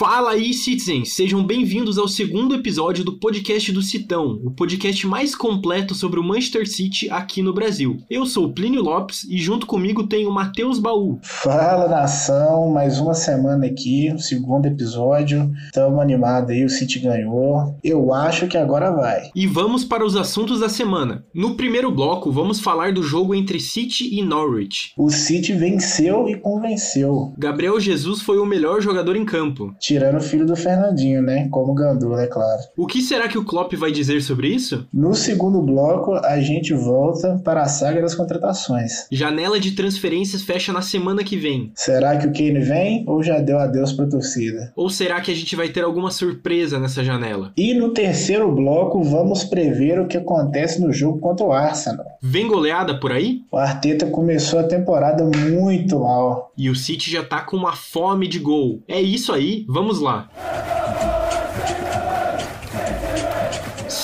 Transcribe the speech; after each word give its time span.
Fala 0.00 0.30
aí, 0.30 0.54
citizens! 0.54 1.12
Sejam 1.12 1.44
bem-vindos 1.44 1.98
ao 1.98 2.08
segundo 2.08 2.54
episódio 2.54 3.04
do 3.04 3.18
podcast 3.18 3.70
do 3.70 3.82
Citão, 3.82 4.40
o 4.42 4.50
podcast 4.50 5.06
mais 5.06 5.34
completo 5.34 5.94
sobre 5.94 6.18
o 6.18 6.24
Manchester 6.24 6.66
City 6.66 7.10
aqui 7.10 7.42
no 7.42 7.52
Brasil. 7.52 7.98
Eu 8.08 8.24
sou 8.24 8.46
o 8.46 8.52
Plínio 8.54 8.80
Lopes 8.80 9.24
e 9.24 9.36
junto 9.36 9.66
comigo 9.66 10.06
tem 10.06 10.26
o 10.26 10.32
Matheus 10.32 10.78
Baú. 10.78 11.18
Fala 11.22 11.86
nação, 11.86 12.70
mais 12.70 12.98
uma 12.98 13.12
semana 13.12 13.66
aqui, 13.66 14.10
segundo 14.16 14.64
episódio. 14.64 15.52
Tamo 15.74 16.00
animado 16.00 16.48
aí, 16.48 16.64
o 16.64 16.70
City 16.70 16.98
ganhou. 16.98 17.76
Eu 17.84 18.14
acho 18.14 18.48
que 18.48 18.56
agora 18.56 18.90
vai. 18.90 19.28
E 19.36 19.46
vamos 19.46 19.84
para 19.84 20.02
os 20.02 20.16
assuntos 20.16 20.60
da 20.60 20.70
semana. 20.70 21.26
No 21.34 21.56
primeiro 21.56 21.90
bloco, 21.90 22.32
vamos 22.32 22.58
falar 22.58 22.94
do 22.94 23.02
jogo 23.02 23.34
entre 23.34 23.60
City 23.60 24.18
e 24.18 24.22
Norwich. 24.22 24.94
O 24.96 25.10
City 25.10 25.52
venceu 25.52 26.26
e 26.26 26.38
convenceu. 26.38 27.34
Gabriel 27.36 27.78
Jesus 27.78 28.22
foi 28.22 28.38
o 28.38 28.46
melhor 28.46 28.80
jogador 28.80 29.14
em 29.14 29.26
campo. 29.26 29.74
Tirando 29.90 30.18
o 30.18 30.20
filho 30.20 30.46
do 30.46 30.54
Fernandinho, 30.54 31.20
né? 31.20 31.48
Como 31.50 31.74
Gandula, 31.74 32.22
é 32.22 32.28
claro. 32.28 32.60
O 32.76 32.86
que 32.86 33.02
será 33.02 33.26
que 33.26 33.36
o 33.36 33.44
Klopp 33.44 33.72
vai 33.74 33.90
dizer 33.90 34.22
sobre 34.22 34.46
isso? 34.46 34.86
No 34.94 35.16
segundo 35.16 35.60
bloco, 35.60 36.14
a 36.14 36.38
gente 36.38 36.72
volta 36.72 37.40
para 37.44 37.62
a 37.62 37.66
saga 37.66 38.00
das 38.00 38.14
contratações. 38.14 39.08
Janela 39.10 39.58
de 39.58 39.72
transferências 39.72 40.42
fecha 40.42 40.72
na 40.72 40.80
semana 40.80 41.24
que 41.24 41.36
vem. 41.36 41.72
Será 41.74 42.16
que 42.16 42.28
o 42.28 42.32
Kane 42.32 42.60
vem 42.60 43.02
ou 43.04 43.20
já 43.20 43.40
deu 43.40 43.58
adeus 43.58 43.92
para 43.92 44.04
a 44.04 44.10
torcida? 44.10 44.72
Ou 44.76 44.88
será 44.88 45.20
que 45.20 45.32
a 45.32 45.34
gente 45.34 45.56
vai 45.56 45.70
ter 45.70 45.82
alguma 45.82 46.12
surpresa 46.12 46.78
nessa 46.78 47.02
janela? 47.02 47.52
E 47.56 47.74
no 47.74 47.88
terceiro 47.88 48.54
bloco, 48.54 49.02
vamos 49.02 49.42
prever 49.42 49.98
o 49.98 50.06
que 50.06 50.18
acontece 50.18 50.80
no 50.80 50.92
jogo 50.92 51.18
contra 51.18 51.44
o 51.44 51.50
Arsenal. 51.50 52.06
Vem 52.22 52.46
goleada 52.46 53.00
por 53.00 53.10
aí? 53.10 53.40
O 53.50 53.56
Arteta 53.56 54.06
começou 54.06 54.60
a 54.60 54.68
temporada 54.68 55.24
muito 55.24 55.98
mal. 55.98 56.52
E 56.56 56.68
o 56.68 56.76
City 56.76 57.10
já 57.10 57.24
tá 57.24 57.40
com 57.40 57.56
uma 57.56 57.74
fome 57.74 58.28
de 58.28 58.38
gol. 58.38 58.82
É 58.86 59.00
isso 59.00 59.32
aí, 59.32 59.64
vamos 59.66 59.79
lá. 60.00 60.26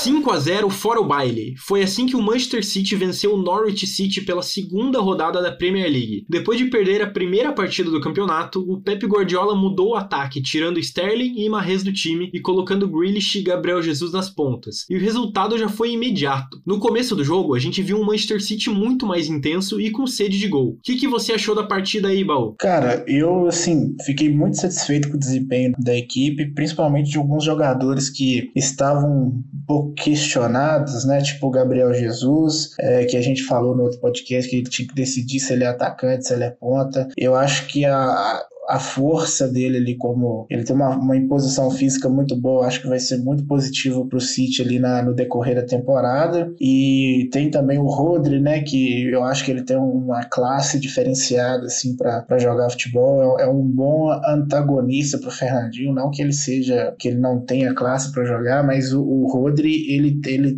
5 0.06 0.30
a 0.30 0.38
0 0.38 0.70
fora 0.70 1.00
o 1.00 1.04
baile. 1.04 1.56
Foi 1.58 1.82
assim 1.82 2.06
que 2.06 2.14
o 2.14 2.22
Manchester 2.22 2.64
City 2.64 2.94
venceu 2.94 3.34
o 3.34 3.42
Norwich 3.42 3.88
City 3.88 4.20
pela 4.20 4.40
segunda 4.40 5.00
rodada 5.00 5.42
da 5.42 5.50
Premier 5.50 5.90
League. 5.90 6.24
Depois 6.28 6.56
de 6.56 6.66
perder 6.66 7.02
a 7.02 7.10
primeira 7.10 7.52
partida 7.52 7.90
do 7.90 8.00
campeonato, 8.00 8.60
o 8.60 8.80
Pep 8.80 9.04
Guardiola 9.04 9.56
mudou 9.56 9.88
o 9.88 9.94
ataque, 9.96 10.40
tirando 10.40 10.78
Sterling 10.78 11.34
e 11.36 11.48
Mahrez 11.48 11.82
do 11.82 11.92
time 11.92 12.30
e 12.32 12.38
colocando 12.38 12.86
Grealish 12.86 13.36
e 13.36 13.42
Gabriel 13.42 13.82
Jesus 13.82 14.12
nas 14.12 14.30
pontas. 14.30 14.86
E 14.88 14.94
o 14.94 15.00
resultado 15.00 15.58
já 15.58 15.68
foi 15.68 15.90
imediato. 15.90 16.62
No 16.64 16.78
começo 16.78 17.16
do 17.16 17.24
jogo, 17.24 17.56
a 17.56 17.58
gente 17.58 17.82
viu 17.82 17.98
um 17.98 18.04
Manchester 18.04 18.40
City 18.40 18.70
muito 18.70 19.04
mais 19.04 19.28
intenso 19.28 19.80
e 19.80 19.90
com 19.90 20.06
sede 20.06 20.38
de 20.38 20.46
gol. 20.46 20.74
O 20.74 20.78
que, 20.84 20.94
que 20.94 21.08
você 21.08 21.32
achou 21.32 21.52
da 21.52 21.64
partida 21.64 22.06
aí, 22.06 22.22
Baú? 22.22 22.54
Cara, 22.60 23.04
eu, 23.08 23.48
assim, 23.48 23.96
fiquei 24.04 24.30
muito 24.32 24.56
satisfeito 24.56 25.10
com 25.10 25.16
o 25.16 25.20
desempenho 25.20 25.72
da 25.76 25.96
equipe, 25.96 26.54
principalmente 26.54 27.10
de 27.10 27.18
alguns 27.18 27.42
jogadores 27.42 28.08
que 28.08 28.52
estavam 28.54 29.10
um 29.10 29.42
pouco 29.66 29.95
questionados, 29.96 31.04
né? 31.04 31.20
Tipo 31.20 31.48
o 31.48 31.50
Gabriel 31.50 31.92
Jesus, 31.94 32.74
é, 32.78 33.04
que 33.04 33.16
a 33.16 33.22
gente 33.22 33.42
falou 33.44 33.74
no 33.74 33.84
outro 33.84 33.98
podcast 33.98 34.48
que 34.50 34.56
ele 34.56 34.68
tinha 34.68 34.86
que 34.86 34.94
decidir 34.94 35.40
se 35.40 35.52
ele 35.52 35.64
é 35.64 35.68
atacante, 35.68 36.26
se 36.26 36.34
ele 36.34 36.44
é 36.44 36.50
ponta. 36.50 37.08
Eu 37.16 37.34
acho 37.34 37.66
que 37.66 37.84
a, 37.84 38.44
a 38.68 38.78
força 38.78 39.48
dele 39.48 39.78
ali 39.78 39.96
como 39.96 40.46
ele 40.50 40.64
tem 40.64 40.74
uma, 40.74 40.96
uma 40.96 41.16
imposição 41.16 41.70
física 41.70 42.08
muito 42.08 42.36
boa, 42.36 42.66
acho 42.66 42.82
que 42.82 42.88
vai 42.88 42.98
ser 42.98 43.18
muito 43.18 43.44
positivo 43.46 44.06
para 44.06 44.18
o 44.18 44.20
City 44.20 44.62
ali 44.62 44.78
na, 44.78 45.02
no 45.02 45.14
decorrer 45.14 45.54
da 45.54 45.62
temporada. 45.62 46.52
E 46.60 47.28
tem 47.32 47.50
também 47.50 47.78
o 47.78 47.86
Rodri, 47.86 48.40
né, 48.40 48.62
que 48.62 49.08
eu 49.10 49.24
acho 49.24 49.44
que 49.44 49.50
ele 49.50 49.62
tem 49.62 49.76
uma 49.76 50.24
classe 50.24 50.78
diferenciada 50.78 51.66
assim 51.66 51.96
para 51.96 52.38
jogar 52.38 52.70
futebol, 52.70 53.38
é, 53.38 53.44
é, 53.44 53.48
um 53.48 53.62
bom 53.62 54.10
antagonista 54.10 55.18
para 55.18 55.28
o 55.28 55.32
Fernandinho, 55.32 55.94
não 55.94 56.10
que 56.10 56.22
ele 56.22 56.32
seja 56.32 56.94
que 56.98 57.08
ele 57.08 57.18
não 57.18 57.40
tenha 57.40 57.74
classe 57.74 58.12
para 58.12 58.24
jogar, 58.24 58.64
mas 58.64 58.92
o, 58.92 59.02
o 59.02 59.26
Rodri 59.26 59.92
ele 59.92 60.20
ele 60.26 60.56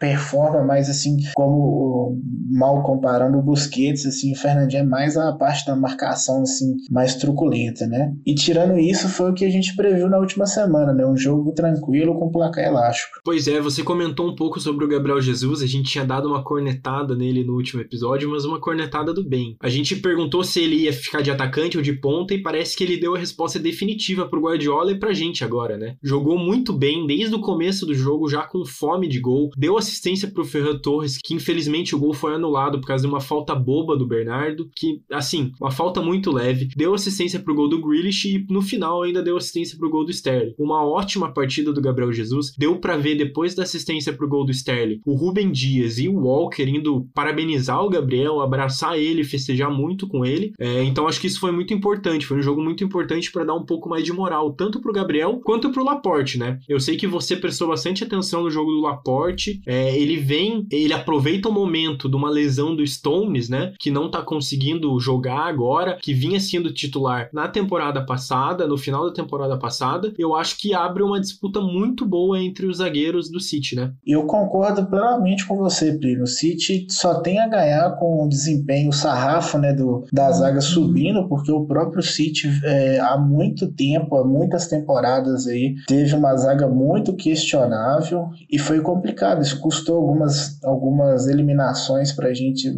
performa 0.00 0.64
mais 0.64 0.88
assim, 0.88 1.18
como 1.34 2.18
mal 2.50 2.82
comparando 2.82 3.38
o 3.38 3.42
Busquets, 3.42 4.06
assim, 4.06 4.32
o 4.32 4.36
Fernandinho 4.36 4.80
é 4.80 4.86
mais 4.86 5.16
a 5.16 5.32
parte 5.34 5.66
da 5.66 5.76
marcação 5.76 6.42
assim, 6.42 6.74
mais 6.90 7.16
truculenta, 7.16 7.86
né? 7.86 8.12
E 8.26 8.34
tirando 8.34 8.78
isso, 8.78 9.08
foi 9.10 9.30
o 9.30 9.34
que 9.34 9.44
a 9.44 9.50
gente 9.50 9.76
previu 9.76 10.08
na 10.08 10.18
última 10.18 10.46
semana, 10.46 10.94
né? 10.94 11.06
Um 11.06 11.16
jogo 11.16 11.52
tranquilo 11.52 12.18
com 12.18 12.30
placar 12.30 12.64
elástico. 12.64 13.20
Pois 13.22 13.46
é, 13.46 13.60
você 13.60 13.82
comentou 13.82 14.26
um 14.26 14.34
pouco 14.34 14.58
sobre 14.58 14.86
o 14.86 14.88
Gabriel 14.88 15.20
Jesus, 15.20 15.60
a 15.60 15.66
gente 15.66 15.90
tinha 15.90 16.04
dado 16.04 16.28
uma 16.28 16.42
cornetada 16.42 17.14
nele 17.14 17.44
no 17.44 17.54
último 17.54 17.82
episódio, 17.82 18.30
mas 18.30 18.46
uma 18.46 18.58
cornetada 18.58 19.12
do 19.12 19.22
bem. 19.22 19.56
A 19.60 19.68
gente 19.68 19.96
perguntou 19.96 20.42
se 20.42 20.60
ele 20.60 20.76
ia 20.76 20.92
ficar 20.94 21.20
de 21.20 21.30
atacante 21.30 21.76
ou 21.76 21.82
de 21.82 21.92
ponta 21.92 22.32
e 22.32 22.42
parece 22.42 22.74
que 22.74 22.84
ele 22.84 22.96
deu 22.96 23.14
a 23.14 23.18
resposta 23.18 23.58
definitiva 23.58 24.26
pro 24.26 24.40
Guardiola 24.40 24.92
e 24.92 24.98
pra 24.98 25.12
gente 25.12 25.44
agora, 25.44 25.76
né? 25.76 25.96
Jogou 26.02 26.38
muito 26.38 26.72
bem 26.72 27.06
desde 27.06 27.34
o 27.34 27.40
começo 27.40 27.84
do 27.84 27.94
jogo, 27.94 28.30
já 28.30 28.42
com 28.44 28.64
fome 28.64 29.06
de 29.06 29.20
gol, 29.20 29.50
deu 29.58 29.76
a 29.76 29.82
assistência 29.90 30.30
para 30.30 30.42
o 30.42 30.44
Ferran 30.44 30.78
Torres, 30.78 31.18
que 31.22 31.34
infelizmente 31.34 31.94
o 31.94 31.98
gol 31.98 32.14
foi 32.14 32.34
anulado 32.34 32.80
por 32.80 32.86
causa 32.86 33.02
de 33.02 33.08
uma 33.08 33.20
falta 33.20 33.54
boba 33.54 33.96
do 33.96 34.06
Bernardo, 34.06 34.70
que, 34.74 35.02
assim, 35.10 35.52
uma 35.60 35.70
falta 35.70 36.00
muito 36.00 36.30
leve. 36.30 36.68
Deu 36.76 36.94
assistência 36.94 37.40
para 37.40 37.52
o 37.52 37.56
gol 37.56 37.68
do 37.68 37.80
Grealish 37.80 38.26
e 38.26 38.46
no 38.48 38.62
final 38.62 39.02
ainda 39.02 39.22
deu 39.22 39.36
assistência 39.36 39.76
para 39.76 39.86
o 39.86 39.90
gol 39.90 40.04
do 40.04 40.10
Sterling. 40.10 40.54
Uma 40.58 40.84
ótima 40.84 41.32
partida 41.32 41.72
do 41.72 41.80
Gabriel 41.80 42.12
Jesus. 42.12 42.52
Deu 42.56 42.76
para 42.76 42.96
ver 42.96 43.16
depois 43.16 43.54
da 43.54 43.62
assistência 43.62 44.12
para 44.12 44.24
o 44.24 44.28
gol 44.28 44.44
do 44.44 44.52
Sterling, 44.52 45.00
o 45.04 45.14
Ruben 45.14 45.50
Dias 45.50 45.98
e 45.98 46.08
o 46.08 46.14
Walker 46.14 46.62
indo 46.62 47.06
parabenizar 47.14 47.84
o 47.84 47.90
Gabriel, 47.90 48.40
abraçar 48.40 48.98
ele, 48.98 49.24
festejar 49.24 49.70
muito 49.70 50.06
com 50.06 50.24
ele. 50.24 50.52
É, 50.58 50.82
então 50.84 51.06
acho 51.06 51.20
que 51.20 51.26
isso 51.26 51.40
foi 51.40 51.52
muito 51.52 51.74
importante. 51.74 52.26
Foi 52.26 52.38
um 52.38 52.42
jogo 52.42 52.62
muito 52.62 52.84
importante 52.84 53.30
para 53.30 53.44
dar 53.44 53.54
um 53.54 53.64
pouco 53.64 53.88
mais 53.88 54.04
de 54.04 54.12
moral, 54.12 54.52
tanto 54.52 54.80
para 54.80 54.90
o 54.90 54.94
Gabriel 54.94 55.40
quanto 55.44 55.70
para 55.70 55.82
o 55.82 55.84
Laporte, 55.84 56.38
né? 56.38 56.58
Eu 56.68 56.80
sei 56.80 56.96
que 56.96 57.06
você 57.06 57.36
prestou 57.36 57.68
bastante 57.68 58.04
atenção 58.04 58.42
no 58.42 58.50
jogo 58.50 58.70
do 58.72 58.80
Laporte. 58.80 59.60
É, 59.66 59.79
ele 59.96 60.16
vem, 60.16 60.66
ele 60.70 60.92
aproveita 60.92 61.48
o 61.48 61.52
momento 61.52 62.08
de 62.08 62.16
uma 62.16 62.30
lesão 62.30 62.74
do 62.74 62.86
Stones, 62.86 63.48
né? 63.48 63.72
Que 63.78 63.90
não 63.90 64.10
tá 64.10 64.22
conseguindo 64.22 64.98
jogar 65.00 65.46
agora, 65.46 65.98
que 66.00 66.12
vinha 66.12 66.40
sendo 66.40 66.72
titular 66.72 67.28
na 67.32 67.48
temporada 67.48 68.04
passada, 68.04 68.66
no 68.66 68.76
final 68.76 69.06
da 69.06 69.14
temporada 69.14 69.58
passada. 69.58 70.12
Eu 70.18 70.34
acho 70.34 70.58
que 70.58 70.74
abre 70.74 71.02
uma 71.02 71.20
disputa 71.20 71.60
muito 71.60 72.06
boa 72.06 72.40
entre 72.40 72.66
os 72.66 72.78
zagueiros 72.78 73.30
do 73.30 73.40
City, 73.40 73.76
né? 73.76 73.92
Eu 74.06 74.24
concordo 74.24 74.86
plenamente 74.86 75.46
com 75.46 75.56
você, 75.56 75.92
Plínio. 75.92 76.24
O 76.24 76.26
City 76.26 76.86
só 76.90 77.20
tem 77.20 77.38
a 77.38 77.48
ganhar 77.48 77.96
com 77.98 78.24
o 78.24 78.28
desempenho, 78.28 78.92
sarrafo, 78.92 79.58
né? 79.58 79.72
Do, 79.72 80.04
da 80.12 80.30
zaga 80.32 80.60
subindo, 80.60 81.28
porque 81.28 81.50
o 81.52 81.64
próprio 81.64 82.02
City 82.02 82.48
é, 82.64 82.98
há 83.00 83.16
muito 83.18 83.70
tempo, 83.72 84.16
há 84.16 84.24
muitas 84.24 84.66
temporadas 84.66 85.46
aí, 85.46 85.74
teve 85.86 86.14
uma 86.14 86.36
zaga 86.36 86.68
muito 86.68 87.14
questionável 87.14 88.28
e 88.50 88.58
foi 88.58 88.80
complicado. 88.80 89.42
Isso 89.42 89.60
custou 89.70 89.96
algumas, 89.98 90.62
algumas 90.64 91.28
eliminações 91.28 92.12
para 92.12 92.28
a 92.28 92.34
gente 92.34 92.68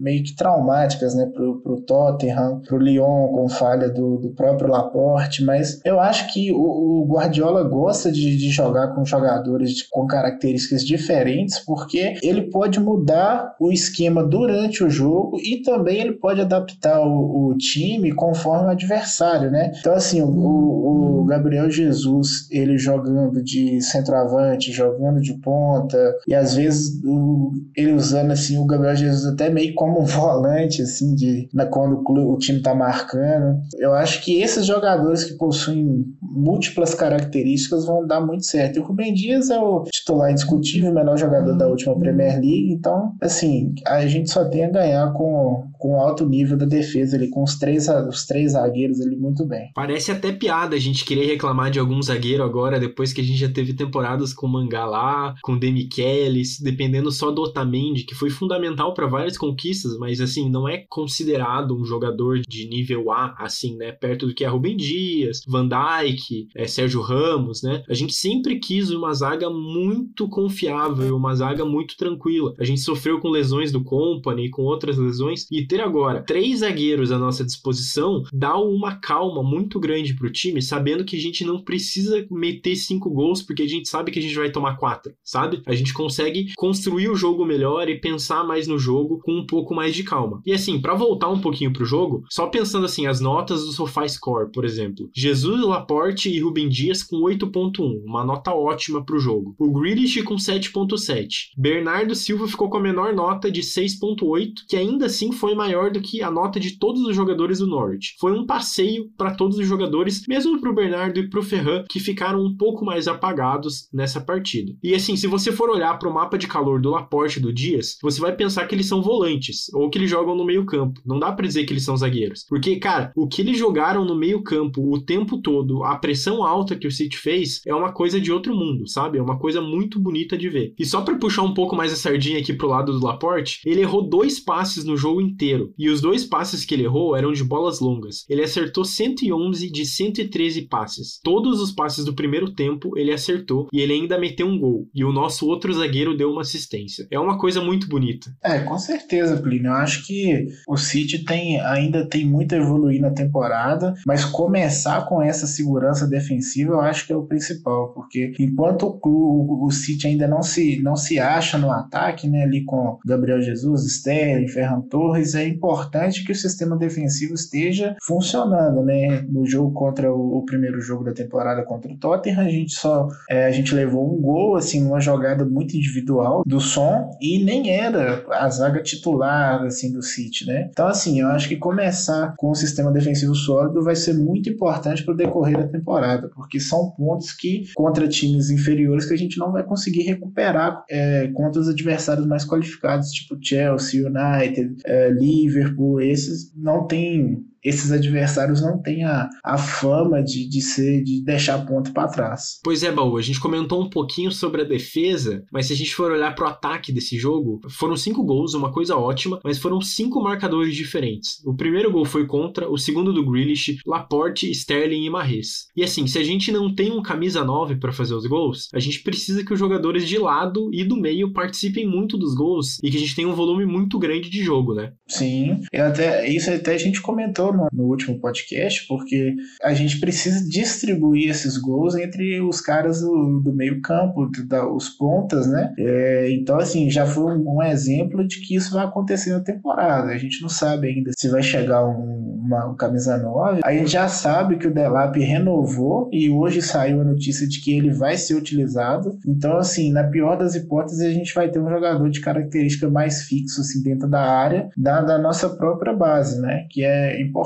meio 0.00 0.24
que 0.24 0.34
traumáticas, 0.34 1.14
né? 1.14 1.26
Pro, 1.26 1.60
pro 1.60 1.82
Tottenham, 1.82 2.60
pro 2.66 2.78
Lyon 2.78 3.28
com 3.28 3.48
falha 3.50 3.90
do, 3.90 4.16
do 4.16 4.30
próprio 4.30 4.70
Laporte, 4.70 5.44
mas 5.44 5.78
eu 5.84 6.00
acho 6.00 6.32
que 6.32 6.50
o, 6.50 7.02
o 7.02 7.06
Guardiola 7.06 7.62
gosta 7.62 8.10
de, 8.10 8.36
de 8.36 8.48
jogar 8.50 8.94
com 8.94 9.04
jogadores 9.04 9.72
de, 9.72 9.88
com 9.90 10.06
características 10.06 10.82
diferentes, 10.82 11.58
porque 11.58 12.14
ele 12.22 12.50
pode 12.50 12.80
mudar 12.80 13.54
o 13.60 13.70
esquema 13.70 14.24
durante 14.24 14.82
o 14.82 14.88
jogo 14.88 15.38
e 15.38 15.62
também 15.62 16.00
ele 16.00 16.12
pode 16.12 16.40
adaptar 16.40 17.00
o, 17.00 17.50
o 17.50 17.58
time 17.58 18.10
conforme 18.12 18.68
o 18.68 18.70
adversário, 18.70 19.50
né? 19.50 19.70
Então, 19.78 19.92
assim, 19.92 20.22
o, 20.22 21.20
o 21.20 21.24
Gabriel 21.24 21.70
Jesus, 21.70 22.48
ele 22.50 22.78
jogando 22.78 23.42
de 23.42 23.82
centroavante, 23.82 24.72
jogando 24.72 25.20
de 25.20 25.34
ponta, 25.34 25.98
e 26.28 26.34
às 26.34 26.54
vezes 26.54 27.00
o, 27.02 27.52
ele 27.74 27.92
usando 27.92 28.32
assim 28.32 28.58
o 28.58 28.66
Gabriel 28.66 28.94
Jesus 28.94 29.32
até 29.32 29.48
meio 29.48 29.74
como 29.74 30.02
um 30.02 30.04
volante 30.04 30.82
assim 30.82 31.14
de 31.14 31.48
na, 31.54 31.64
quando 31.64 32.02
o, 32.06 32.34
o 32.34 32.38
time 32.38 32.60
tá 32.60 32.74
marcando. 32.74 33.58
Eu 33.78 33.94
acho 33.94 34.22
que 34.22 34.42
esses 34.42 34.66
jogadores 34.66 35.24
que 35.24 35.38
possuem 35.38 36.04
múltiplas 36.20 36.94
características 36.94 37.86
vão 37.86 38.06
dar 38.06 38.20
muito 38.20 38.44
certo. 38.44 38.76
E 38.76 38.80
o 38.80 38.84
Rubem 38.84 39.14
Dias 39.14 39.48
é 39.48 39.58
o 39.58 39.84
titular 39.84 40.30
indiscutível, 40.30 40.90
o 40.90 40.94
melhor 40.94 41.16
jogador 41.16 41.56
da 41.56 41.66
última 41.66 41.98
Premier 41.98 42.34
League, 42.34 42.72
então 42.72 43.12
assim, 43.22 43.74
a 43.86 44.06
gente 44.06 44.30
só 44.30 44.44
tem 44.44 44.66
a 44.66 44.70
ganhar 44.70 45.12
com 45.14 45.66
com 45.78 46.00
alto 46.00 46.26
nível 46.26 46.56
da 46.56 46.66
defesa 46.66 47.16
ali, 47.16 47.30
com 47.30 47.42
os 47.42 47.56
três, 47.56 47.88
os 47.88 48.26
três 48.26 48.52
zagueiros 48.52 49.00
ali 49.00 49.16
muito 49.16 49.46
bem. 49.46 49.70
Parece 49.74 50.10
até 50.10 50.32
piada 50.32 50.74
a 50.74 50.78
gente 50.78 51.04
querer 51.04 51.26
reclamar 51.26 51.70
de 51.70 51.78
algum 51.78 52.02
zagueiro 52.02 52.42
agora, 52.42 52.80
depois 52.80 53.12
que 53.12 53.20
a 53.20 53.24
gente 53.24 53.38
já 53.38 53.48
teve 53.48 53.72
temporadas 53.72 54.32
com 54.32 54.46
o 54.46 54.50
Mangalá, 54.50 55.34
com 55.42 55.52
o 55.52 55.58
Demichelis, 55.58 56.17
Dependendo 56.60 57.10
só 57.12 57.30
do 57.30 57.42
Otamendi, 57.42 58.04
que 58.04 58.14
foi 58.14 58.30
fundamental 58.30 58.94
para 58.94 59.06
várias 59.06 59.36
conquistas, 59.36 59.96
mas 59.98 60.20
assim, 60.20 60.50
não 60.50 60.68
é 60.68 60.84
considerado 60.88 61.76
um 61.76 61.84
jogador 61.84 62.40
de 62.40 62.68
nível 62.68 63.10
A, 63.10 63.34
assim, 63.38 63.76
né? 63.76 63.92
Perto 63.92 64.26
do 64.26 64.34
que 64.34 64.44
é 64.44 64.48
Rubem 64.48 64.76
Dias, 64.76 65.40
Van 65.46 65.68
Dijk, 65.68 66.48
é, 66.54 66.66
Sérgio 66.66 67.00
Ramos, 67.00 67.62
né? 67.62 67.82
A 67.88 67.94
gente 67.94 68.12
sempre 68.14 68.58
quis 68.58 68.90
uma 68.90 69.12
zaga 69.12 69.50
muito 69.50 70.28
confiável, 70.28 71.16
uma 71.16 71.34
zaga 71.34 71.64
muito 71.64 71.96
tranquila. 71.96 72.54
A 72.58 72.64
gente 72.64 72.80
sofreu 72.80 73.20
com 73.20 73.28
lesões 73.28 73.72
do 73.72 73.82
Company, 73.82 74.50
com 74.50 74.62
outras 74.62 74.96
lesões, 74.96 75.46
e 75.50 75.66
ter 75.66 75.80
agora 75.80 76.22
três 76.22 76.60
zagueiros 76.60 77.12
à 77.12 77.18
nossa 77.18 77.44
disposição 77.44 78.22
dá 78.32 78.56
uma 78.56 78.96
calma 78.96 79.42
muito 79.42 79.80
grande 79.80 80.14
pro 80.14 80.30
time, 80.30 80.60
sabendo 80.62 81.04
que 81.04 81.16
a 81.16 81.20
gente 81.20 81.44
não 81.44 81.62
precisa 81.62 82.26
meter 82.30 82.76
cinco 82.76 83.10
gols, 83.10 83.42
porque 83.42 83.62
a 83.62 83.68
gente 83.68 83.88
sabe 83.88 84.10
que 84.10 84.18
a 84.18 84.22
gente 84.22 84.34
vai 84.34 84.50
tomar 84.50 84.76
quatro, 84.76 85.12
sabe? 85.22 85.62
A 85.66 85.74
gente 85.74 85.92
consegue 85.92 86.07
construir 86.56 87.08
o 87.08 87.16
jogo 87.16 87.44
melhor 87.44 87.88
e 87.88 88.00
pensar 88.00 88.44
mais 88.44 88.66
no 88.66 88.78
jogo 88.78 89.20
com 89.24 89.32
um 89.32 89.46
pouco 89.46 89.74
mais 89.74 89.94
de 89.94 90.02
calma. 90.02 90.40
E 90.44 90.52
assim, 90.52 90.80
para 90.80 90.94
voltar 90.94 91.28
um 91.28 91.40
pouquinho 91.40 91.72
pro 91.72 91.84
jogo, 91.84 92.24
só 92.28 92.46
pensando 92.46 92.86
assim, 92.86 93.06
as 93.06 93.20
notas 93.20 93.64
do 93.64 93.72
SofaScore, 93.72 94.50
por 94.52 94.64
exemplo. 94.64 95.08
Jesus, 95.14 95.62
Laporte 95.62 96.30
e 96.30 96.40
Rubem 96.40 96.68
Dias 96.68 97.02
com 97.02 97.18
8.1, 97.18 98.02
uma 98.04 98.24
nota 98.24 98.52
ótima 98.52 99.04
pro 99.04 99.18
jogo. 99.18 99.54
O 99.58 99.70
Grealish 99.72 100.22
com 100.22 100.36
7.7. 100.36 101.28
Bernardo 101.56 102.14
Silva 102.14 102.46
ficou 102.46 102.68
com 102.68 102.78
a 102.78 102.82
menor 102.82 103.14
nota 103.14 103.50
de 103.50 103.60
6.8, 103.60 104.52
que 104.68 104.76
ainda 104.76 105.06
assim 105.06 105.32
foi 105.32 105.54
maior 105.54 105.90
do 105.90 106.00
que 106.00 106.22
a 106.22 106.30
nota 106.30 106.58
de 106.60 106.78
todos 106.78 107.02
os 107.02 107.14
jogadores 107.14 107.58
do 107.58 107.66
Norwich. 107.66 108.14
Foi 108.18 108.32
um 108.32 108.46
passeio 108.46 109.10
para 109.16 109.34
todos 109.34 109.58
os 109.58 109.66
jogadores, 109.66 110.24
mesmo 110.28 110.60
pro 110.60 110.74
Bernardo 110.74 111.20
e 111.20 111.28
pro 111.28 111.42
Ferran, 111.42 111.84
que 111.88 112.00
ficaram 112.00 112.44
um 112.44 112.56
pouco 112.56 112.84
mais 112.84 113.08
apagados 113.08 113.88
nessa 113.92 114.20
partida. 114.20 114.72
E 114.82 114.94
assim, 114.94 115.16
se 115.16 115.26
você 115.26 115.52
for 115.52 115.70
olhar 115.70 115.97
para 115.98 116.08
o 116.08 116.14
mapa 116.14 116.38
de 116.38 116.46
calor 116.46 116.80
do 116.80 116.90
Laporte 116.90 117.40
do 117.40 117.52
Dias, 117.52 117.98
você 118.00 118.20
vai 118.20 118.34
pensar 118.34 118.66
que 118.66 118.74
eles 118.74 118.86
são 118.86 119.02
volantes 119.02 119.72
ou 119.74 119.90
que 119.90 119.98
eles 119.98 120.10
jogam 120.10 120.34
no 120.34 120.44
meio-campo. 120.44 121.00
Não 121.04 121.18
dá 121.18 121.32
para 121.32 121.46
dizer 121.46 121.64
que 121.64 121.72
eles 121.72 121.84
são 121.84 121.96
zagueiros. 121.96 122.44
Porque, 122.48 122.76
cara, 122.76 123.12
o 123.16 123.26
que 123.26 123.42
eles 123.42 123.58
jogaram 123.58 124.04
no 124.04 124.14
meio-campo 124.14 124.92
o 124.92 125.00
tempo 125.00 125.38
todo, 125.38 125.84
a 125.84 125.96
pressão 125.96 126.44
alta 126.44 126.76
que 126.76 126.86
o 126.86 126.90
City 126.90 127.16
fez, 127.16 127.60
é 127.66 127.74
uma 127.74 127.92
coisa 127.92 128.20
de 128.20 128.32
outro 128.32 128.54
mundo, 128.54 128.88
sabe? 128.88 129.18
É 129.18 129.22
uma 129.22 129.38
coisa 129.38 129.60
muito 129.60 129.98
bonita 129.98 130.36
de 130.36 130.48
ver. 130.48 130.74
E 130.78 130.84
só 130.84 131.00
para 131.00 131.18
puxar 131.18 131.42
um 131.42 131.54
pouco 131.54 131.74
mais 131.74 131.92
a 131.92 131.96
sardinha 131.96 132.38
aqui 132.38 132.52
pro 132.52 132.68
lado 132.68 132.92
do 132.92 133.04
Laporte, 133.04 133.60
ele 133.64 133.80
errou 133.80 134.08
dois 134.08 134.38
passes 134.38 134.84
no 134.84 134.96
jogo 134.96 135.20
inteiro. 135.20 135.72
E 135.78 135.88
os 135.88 136.00
dois 136.00 136.24
passes 136.24 136.64
que 136.64 136.74
ele 136.74 136.84
errou 136.84 137.16
eram 137.16 137.32
de 137.32 137.42
bolas 137.42 137.80
longas. 137.80 138.24
Ele 138.28 138.42
acertou 138.42 138.84
111 138.84 139.70
de 139.70 139.84
113 139.84 140.62
passes. 140.62 141.20
Todos 141.22 141.60
os 141.60 141.72
passes 141.72 142.04
do 142.04 142.14
primeiro 142.14 142.52
tempo 142.52 142.96
ele 142.96 143.12
acertou 143.12 143.68
e 143.72 143.80
ele 143.80 143.92
ainda 143.92 144.18
meteu 144.18 144.46
um 144.46 144.58
gol. 144.58 144.88
E 144.94 145.04
o 145.04 145.12
nosso 145.12 145.46
outro 145.46 145.72
zagueiro 145.72 145.87
deu 146.16 146.30
uma 146.30 146.42
assistência. 146.42 147.06
É 147.10 147.18
uma 147.18 147.38
coisa 147.38 147.60
muito 147.60 147.88
bonita. 147.88 148.30
É, 148.42 148.60
com 148.60 148.78
certeza, 148.78 149.36
Plínio. 149.36 149.68
Eu 149.68 149.74
acho 149.74 150.06
que 150.06 150.48
o 150.66 150.76
City 150.76 151.24
tem, 151.24 151.60
ainda 151.60 152.06
tem 152.06 152.26
muito 152.26 152.54
a 152.54 152.58
evoluir 152.58 153.00
na 153.00 153.10
temporada, 153.10 153.94
mas 154.06 154.24
começar 154.24 155.06
com 155.06 155.22
essa 155.22 155.46
segurança 155.46 156.06
defensiva 156.06 156.72
eu 156.72 156.80
acho 156.80 157.06
que 157.06 157.12
é 157.12 157.16
o 157.16 157.26
principal, 157.26 157.92
porque 157.92 158.32
enquanto 158.38 158.84
o, 158.84 158.98
clube, 158.98 159.64
o 159.64 159.70
City 159.70 160.06
ainda 160.06 160.26
não 160.26 160.42
se, 160.42 160.80
não 160.82 160.96
se 160.96 161.18
acha 161.18 161.58
no 161.58 161.70
ataque, 161.70 162.28
né, 162.28 162.42
ali 162.42 162.64
com 162.64 162.98
Gabriel 163.04 163.40
Jesus, 163.40 163.84
Sterling, 163.84 164.48
Ferran 164.48 164.80
Torres, 164.82 165.34
é 165.34 165.46
importante 165.46 166.24
que 166.24 166.32
o 166.32 166.34
sistema 166.34 166.76
defensivo 166.76 167.34
esteja 167.34 167.96
funcionando, 168.02 168.82
né? 168.82 169.22
No 169.28 169.46
jogo 169.46 169.72
contra 169.72 170.12
o, 170.12 170.38
o 170.38 170.44
primeiro 170.44 170.80
jogo 170.80 171.04
da 171.04 171.12
temporada 171.12 171.64
contra 171.64 171.92
o 171.92 171.96
Tottenham, 171.96 172.40
a 172.40 172.48
gente 172.48 172.72
só 172.72 173.08
é, 173.28 173.46
a 173.46 173.50
gente 173.50 173.74
levou 173.74 174.14
um 174.14 174.20
gol, 174.20 174.56
assim, 174.56 174.84
uma 174.84 175.00
jogada 175.00 175.44
muito 175.44 175.77
individual 175.78 176.42
do 176.46 176.60
som 176.60 177.16
e 177.20 177.42
nem 177.42 177.70
era 177.70 178.24
a 178.30 178.48
zaga 178.48 178.82
titular, 178.82 179.62
assim, 179.62 179.92
do 179.92 180.02
City, 180.02 180.46
né? 180.46 180.68
Então, 180.70 180.86
assim, 180.86 181.20
eu 181.20 181.28
acho 181.28 181.48
que 181.48 181.56
começar 181.56 182.34
com 182.36 182.50
um 182.50 182.54
sistema 182.54 182.92
defensivo 182.92 183.34
sólido 183.34 183.82
vai 183.82 183.96
ser 183.96 184.14
muito 184.14 184.50
importante 184.50 185.04
para 185.04 185.14
o 185.14 185.16
decorrer 185.16 185.58
da 185.58 185.68
temporada, 185.68 186.30
porque 186.34 186.60
são 186.60 186.90
pontos 186.90 187.32
que, 187.32 187.64
contra 187.74 188.08
times 188.08 188.50
inferiores, 188.50 189.06
que 189.06 189.14
a 189.14 189.18
gente 189.18 189.38
não 189.38 189.52
vai 189.52 189.62
conseguir 189.62 190.02
recuperar 190.02 190.84
é, 190.90 191.28
contra 191.28 191.60
os 191.60 191.68
adversários 191.68 192.26
mais 192.26 192.44
qualificados, 192.44 193.10
tipo 193.10 193.38
Chelsea, 193.40 194.06
United, 194.06 194.76
é, 194.84 195.10
Liverpool, 195.10 196.00
esses 196.00 196.52
não 196.54 196.86
tem 196.86 197.44
esses 197.64 197.92
adversários 197.92 198.62
não 198.62 198.80
têm 198.80 199.04
a, 199.04 199.28
a 199.44 199.58
fama 199.58 200.22
de, 200.22 200.48
de 200.48 200.60
ser 200.60 201.02
de 201.02 201.22
deixar 201.24 201.64
ponto 201.66 201.92
para 201.92 202.08
trás. 202.08 202.58
Pois 202.62 202.82
é, 202.82 202.90
Baú, 202.90 203.16
a 203.16 203.22
gente 203.22 203.40
comentou 203.40 203.82
um 203.82 203.90
pouquinho 203.90 204.30
sobre 204.30 204.62
a 204.62 204.64
defesa, 204.64 205.44
mas 205.52 205.66
se 205.66 205.72
a 205.72 205.76
gente 205.76 205.94
for 205.94 206.10
olhar 206.10 206.34
pro 206.34 206.46
ataque 206.46 206.92
desse 206.92 207.18
jogo, 207.18 207.60
foram 207.68 207.96
cinco 207.96 208.24
gols, 208.24 208.54
uma 208.54 208.72
coisa 208.72 208.96
ótima, 208.96 209.40
mas 209.44 209.58
foram 209.58 209.80
cinco 209.80 210.22
marcadores 210.22 210.74
diferentes. 210.74 211.44
O 211.44 211.54
primeiro 211.54 211.90
gol 211.90 212.04
foi 212.04 212.26
contra, 212.26 212.68
o 212.68 212.78
segundo 212.78 213.12
do 213.12 213.24
Grealish, 213.24 213.78
Laporte, 213.86 214.50
Sterling 214.50 215.04
e 215.04 215.10
Marres. 215.10 215.66
E 215.76 215.82
assim, 215.82 216.06
se 216.06 216.18
a 216.18 216.24
gente 216.24 216.52
não 216.52 216.74
tem 216.74 216.92
um 216.92 217.02
camisa 217.02 217.44
9 217.44 217.76
para 217.76 217.92
fazer 217.92 218.14
os 218.14 218.26
gols, 218.26 218.68
a 218.72 218.78
gente 218.78 219.02
precisa 219.02 219.44
que 219.44 219.52
os 219.52 219.58
jogadores 219.58 220.08
de 220.08 220.18
lado 220.18 220.70
e 220.72 220.84
do 220.84 220.96
meio 220.96 221.32
participem 221.32 221.86
muito 221.86 222.16
dos 222.16 222.34
gols 222.34 222.78
e 222.82 222.90
que 222.90 222.96
a 222.96 223.00
gente 223.00 223.14
tenha 223.14 223.28
um 223.28 223.34
volume 223.34 223.66
muito 223.66 223.98
grande 223.98 224.30
de 224.30 224.42
jogo, 224.42 224.74
né? 224.74 224.92
Sim, 225.06 225.60
eu 225.72 225.86
até, 225.86 226.28
isso 226.28 226.50
até 226.50 226.74
a 226.74 226.78
gente 226.78 227.00
comentou 227.00 227.47
no, 227.52 227.68
no, 227.72 227.84
último 227.84 228.18
podcast, 228.20 228.86
porque 228.86 229.34
a 229.62 229.72
gente 229.72 229.98
precisa 229.98 230.46
distribuir 230.46 231.30
esses 231.30 231.56
gols 231.56 231.94
entre 231.94 232.40
os 232.40 232.60
caras 232.60 233.00
do, 233.00 233.40
do 233.40 233.52
meio 233.52 233.80
campo, 233.80 234.28
da, 234.46 234.68
os 234.68 234.88
pontas, 234.88 235.46
né? 235.46 235.72
É, 235.78 236.30
então, 236.32 236.58
assim, 236.58 236.90
já 236.90 237.06
foi 237.06 237.36
um, 237.36 237.56
um, 237.56 237.62
exemplo 237.62 238.26
de 238.26 238.40
que 238.40 238.54
isso 238.54 238.74
vai 238.74 238.84
acontecer 238.84 239.30
na 239.30 239.40
temporada. 239.40 240.10
A 240.10 240.18
gente 240.18 240.42
não 240.42 240.48
sabe 240.48 240.88
ainda 240.88 241.10
se 241.16 241.28
vai 241.28 241.42
chegar 241.42 241.84
um, 241.84 242.42
uma 242.44 242.66
um 242.66 242.76
camisa 242.76 243.16
9. 243.16 243.60
A 243.64 243.72
gente 243.72 243.90
já 243.90 244.08
sabe 244.08 244.56
que 244.56 244.66
o 244.66 244.74
Delap 244.74 245.16
renovou 245.16 246.08
e 246.12 246.30
hoje 246.30 246.62
saiu 246.62 247.00
a 247.00 247.04
notícia 247.04 247.46
de 247.46 247.60
que 247.60 247.76
ele 247.76 247.92
vai 247.92 248.16
ser 248.16 248.34
utilizado. 248.34 249.18
Então, 249.26 249.56
assim, 249.56 249.92
na 249.92 250.04
pior 250.04 250.36
das 250.36 250.54
hipóteses, 250.54 251.00
a 251.00 251.10
gente 251.10 251.34
vai 251.34 251.50
ter 251.50 251.58
um 251.58 251.68
jogador 251.68 252.08
de 252.10 252.20
característica 252.20 252.88
mais 252.88 253.22
fixo, 253.22 253.60
assim, 253.60 253.82
dentro 253.82 254.08
da 254.08 254.20
área, 254.20 254.68
da 254.76 254.98
da, 255.02 255.18
nossa 255.18 255.48
própria 255.48 255.92
base, 255.92 256.40
né? 256.40 256.66
Que 256.70 256.84
é 256.84 257.20
importante 257.20 257.37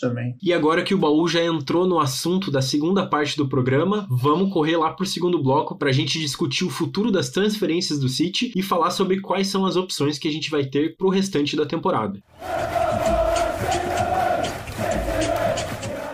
também. 0.00 0.36
E 0.42 0.52
agora 0.52 0.82
que 0.82 0.94
o 0.94 0.98
baú 0.98 1.26
já 1.28 1.42
entrou 1.42 1.86
no 1.86 1.98
assunto 1.98 2.50
da 2.50 2.62
segunda 2.62 3.06
parte 3.06 3.36
do 3.36 3.48
programa, 3.48 4.06
vamos 4.10 4.52
correr 4.52 4.76
lá 4.76 4.90
pro 4.92 5.06
segundo 5.06 5.42
bloco 5.42 5.76
para 5.76 5.90
a 5.90 5.92
gente 5.92 6.18
discutir 6.18 6.64
o 6.64 6.70
futuro 6.70 7.10
das 7.10 7.30
transferências 7.30 7.98
do 7.98 8.08
City 8.08 8.52
e 8.54 8.62
falar 8.62 8.90
sobre 8.90 9.20
quais 9.20 9.48
são 9.48 9.66
as 9.66 9.76
opções 9.76 10.18
que 10.18 10.28
a 10.28 10.32
gente 10.32 10.50
vai 10.50 10.64
ter 10.64 10.96
pro 10.96 11.08
restante 11.08 11.56
da 11.56 11.66
temporada 11.66 12.22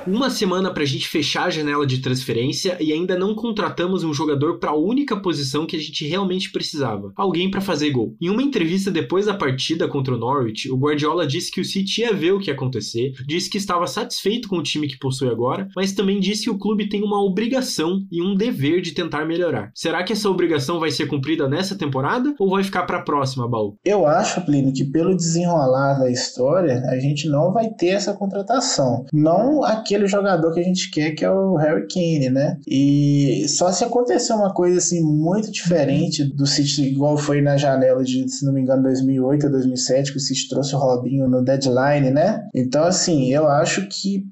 uma 0.06 0.30
semana 0.30 0.72
para 0.72 0.82
a 0.82 0.86
gente 0.86 1.08
fechar 1.08 1.44
a 1.44 1.50
janela 1.50 1.86
de 1.86 1.98
transferência 1.98 2.76
e 2.80 2.92
ainda 2.92 3.18
não 3.18 3.34
contratamos 3.34 4.04
um 4.04 4.12
jogador 4.12 4.58
para 4.58 4.70
a 4.70 4.76
única 4.76 5.16
posição 5.16 5.66
que 5.66 5.76
a 5.76 5.80
gente 5.80 6.06
realmente 6.06 6.50
precisava: 6.50 7.12
alguém 7.16 7.50
para 7.50 7.60
fazer 7.60 7.90
gol. 7.90 8.14
Em 8.20 8.28
uma 8.28 8.42
entrevista 8.42 8.90
depois 8.90 9.26
da 9.26 9.34
partida 9.34 9.88
contra 9.88 10.14
o 10.14 10.18
Norwich, 10.18 10.70
o 10.70 10.76
Guardiola 10.76 11.26
disse 11.26 11.50
que 11.50 11.60
o 11.60 11.64
City 11.64 12.02
ia 12.02 12.12
ver 12.12 12.32
o 12.32 12.40
que 12.40 12.50
ia 12.50 12.54
acontecer, 12.54 13.12
disse 13.26 13.48
que 13.48 13.58
estava 13.58 13.86
satisfeito 13.86 14.48
com 14.48 14.58
o 14.58 14.62
time 14.62 14.88
que 14.88 14.98
possui 14.98 15.28
agora, 15.28 15.68
mas 15.74 15.92
também 15.92 16.20
disse 16.20 16.44
que 16.44 16.50
o 16.50 16.58
clube 16.58 16.88
tem 16.88 17.02
uma 17.02 17.22
obrigação 17.22 18.04
e 18.10 18.22
um 18.22 18.34
dever 18.34 18.80
de 18.80 18.92
tentar 18.92 19.24
melhorar. 19.24 19.70
Será 19.74 20.02
que 20.02 20.12
essa 20.12 20.28
obrigação 20.28 20.78
vai 20.78 20.90
ser 20.90 21.06
cumprida 21.06 21.48
nessa 21.48 21.76
temporada 21.76 22.34
ou 22.38 22.50
vai 22.50 22.62
ficar 22.62 22.84
para 22.84 22.98
a 22.98 23.02
próxima, 23.02 23.48
Baú? 23.48 23.76
Eu 23.84 24.06
acho, 24.06 24.44
Plínio, 24.44 24.72
que 24.72 24.84
pelo 24.84 25.16
desenrolar 25.16 25.98
da 25.98 26.10
história, 26.10 26.82
a 26.88 26.98
gente 26.98 27.28
não 27.28 27.52
vai 27.52 27.70
ter 27.70 27.88
essa 27.88 28.12
contratação. 28.12 29.04
Não 29.12 29.64
aqui 29.64 29.93
aquele 29.94 30.08
jogador 30.08 30.52
que 30.52 30.60
a 30.60 30.64
gente 30.64 30.90
quer, 30.90 31.12
que 31.12 31.24
é 31.24 31.30
o 31.30 31.56
Harry 31.56 31.86
Kane, 31.86 32.30
né? 32.30 32.58
E 32.66 33.46
só 33.48 33.70
se 33.70 33.84
acontecer 33.84 34.32
uma 34.32 34.52
coisa 34.52 34.78
assim 34.78 35.02
muito 35.02 35.50
diferente 35.50 36.24
do 36.24 36.46
City, 36.46 36.82
igual 36.82 37.16
foi 37.16 37.40
na 37.40 37.56
janela 37.56 38.02
de, 38.02 38.28
se 38.28 38.44
não 38.44 38.52
me 38.52 38.60
engano, 38.60 38.82
2008 38.82 39.46
a 39.46 39.50
2007, 39.50 40.12
que 40.12 40.18
o 40.18 40.20
City 40.20 40.48
trouxe 40.48 40.74
o 40.74 40.78
Robinho 40.78 41.28
no 41.28 41.42
deadline, 41.42 42.10
né? 42.10 42.44
Então, 42.54 42.84
assim, 42.84 43.32
eu 43.32 43.48
acho 43.48 43.86
que 43.88 44.24